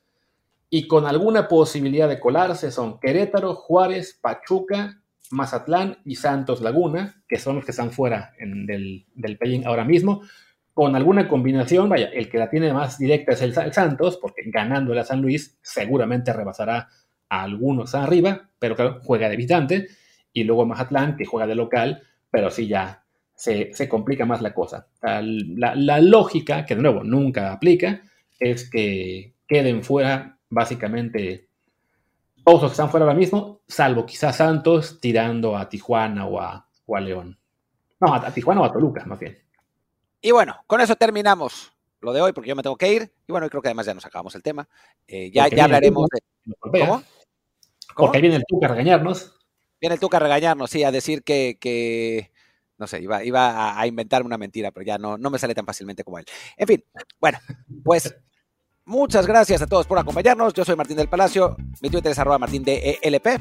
[0.68, 4.99] Y con alguna posibilidad de colarse son Querétaro, Juárez, Pachuca,
[5.30, 10.22] Mazatlán y Santos Laguna, que son los que están fuera del, del ahora mismo.
[10.72, 14.98] con alguna combinación, vaya, el que la tiene más directa es el, Santos, porque ganando
[14.98, 16.88] a San Luis seguramente rebasará
[17.28, 19.88] a algunos arriba, pero claro, juega de visitante,
[20.32, 23.04] y luego Mazatlán, que juega de local, pero sí ya
[23.40, 24.86] se, complica más la cosa.
[25.02, 28.02] La, lógica, que de nuevo nunca aplica,
[28.38, 31.48] es que queden fuera básicamente
[32.44, 36.66] todos los que están fuera ahora mismo, salvo quizás Santos tirando a Tijuana o a,
[37.00, 37.38] León.
[38.00, 39.38] No, a, Tijuana o a Toluca, más bien.
[40.20, 43.12] Y bueno, con eso terminamos lo de hoy, porque yo me tengo que ir.
[43.26, 44.68] Y bueno, creo que además ya nos acabamos el tema.
[45.06, 46.20] Eh, ya, ya hablaremos de.
[46.58, 47.02] ¿Cómo?
[47.94, 49.36] Porque viene el Tuca a regañarnos.
[49.80, 52.30] Viene el Tuca a regañarnos, sí, a decir que,
[52.78, 55.66] no sé, iba, iba a, inventar una mentira, pero ya no, no me sale tan
[55.66, 56.24] fácilmente como él.
[56.56, 56.84] En fin,
[57.18, 57.38] bueno,
[57.82, 58.14] pues
[58.90, 60.52] muchas gracias a todos por acompañarnos.
[60.52, 63.40] Yo soy Martín del Palacio, mi Twitter es arroba martín de ELP.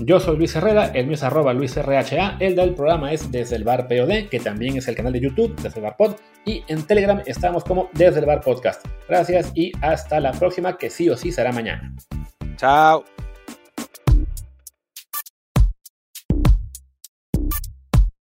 [0.00, 3.64] Yo soy Luis Herrera, el mío es arroba LuisRHA, el del programa es Desde el
[3.64, 6.14] Bar POD, que también es el canal de YouTube, Desde el Bar Pod,
[6.44, 8.84] y en Telegram estamos como Desde el Bar Podcast.
[9.08, 11.94] Gracias y hasta la próxima, que sí o sí será mañana.
[12.56, 13.17] Chao.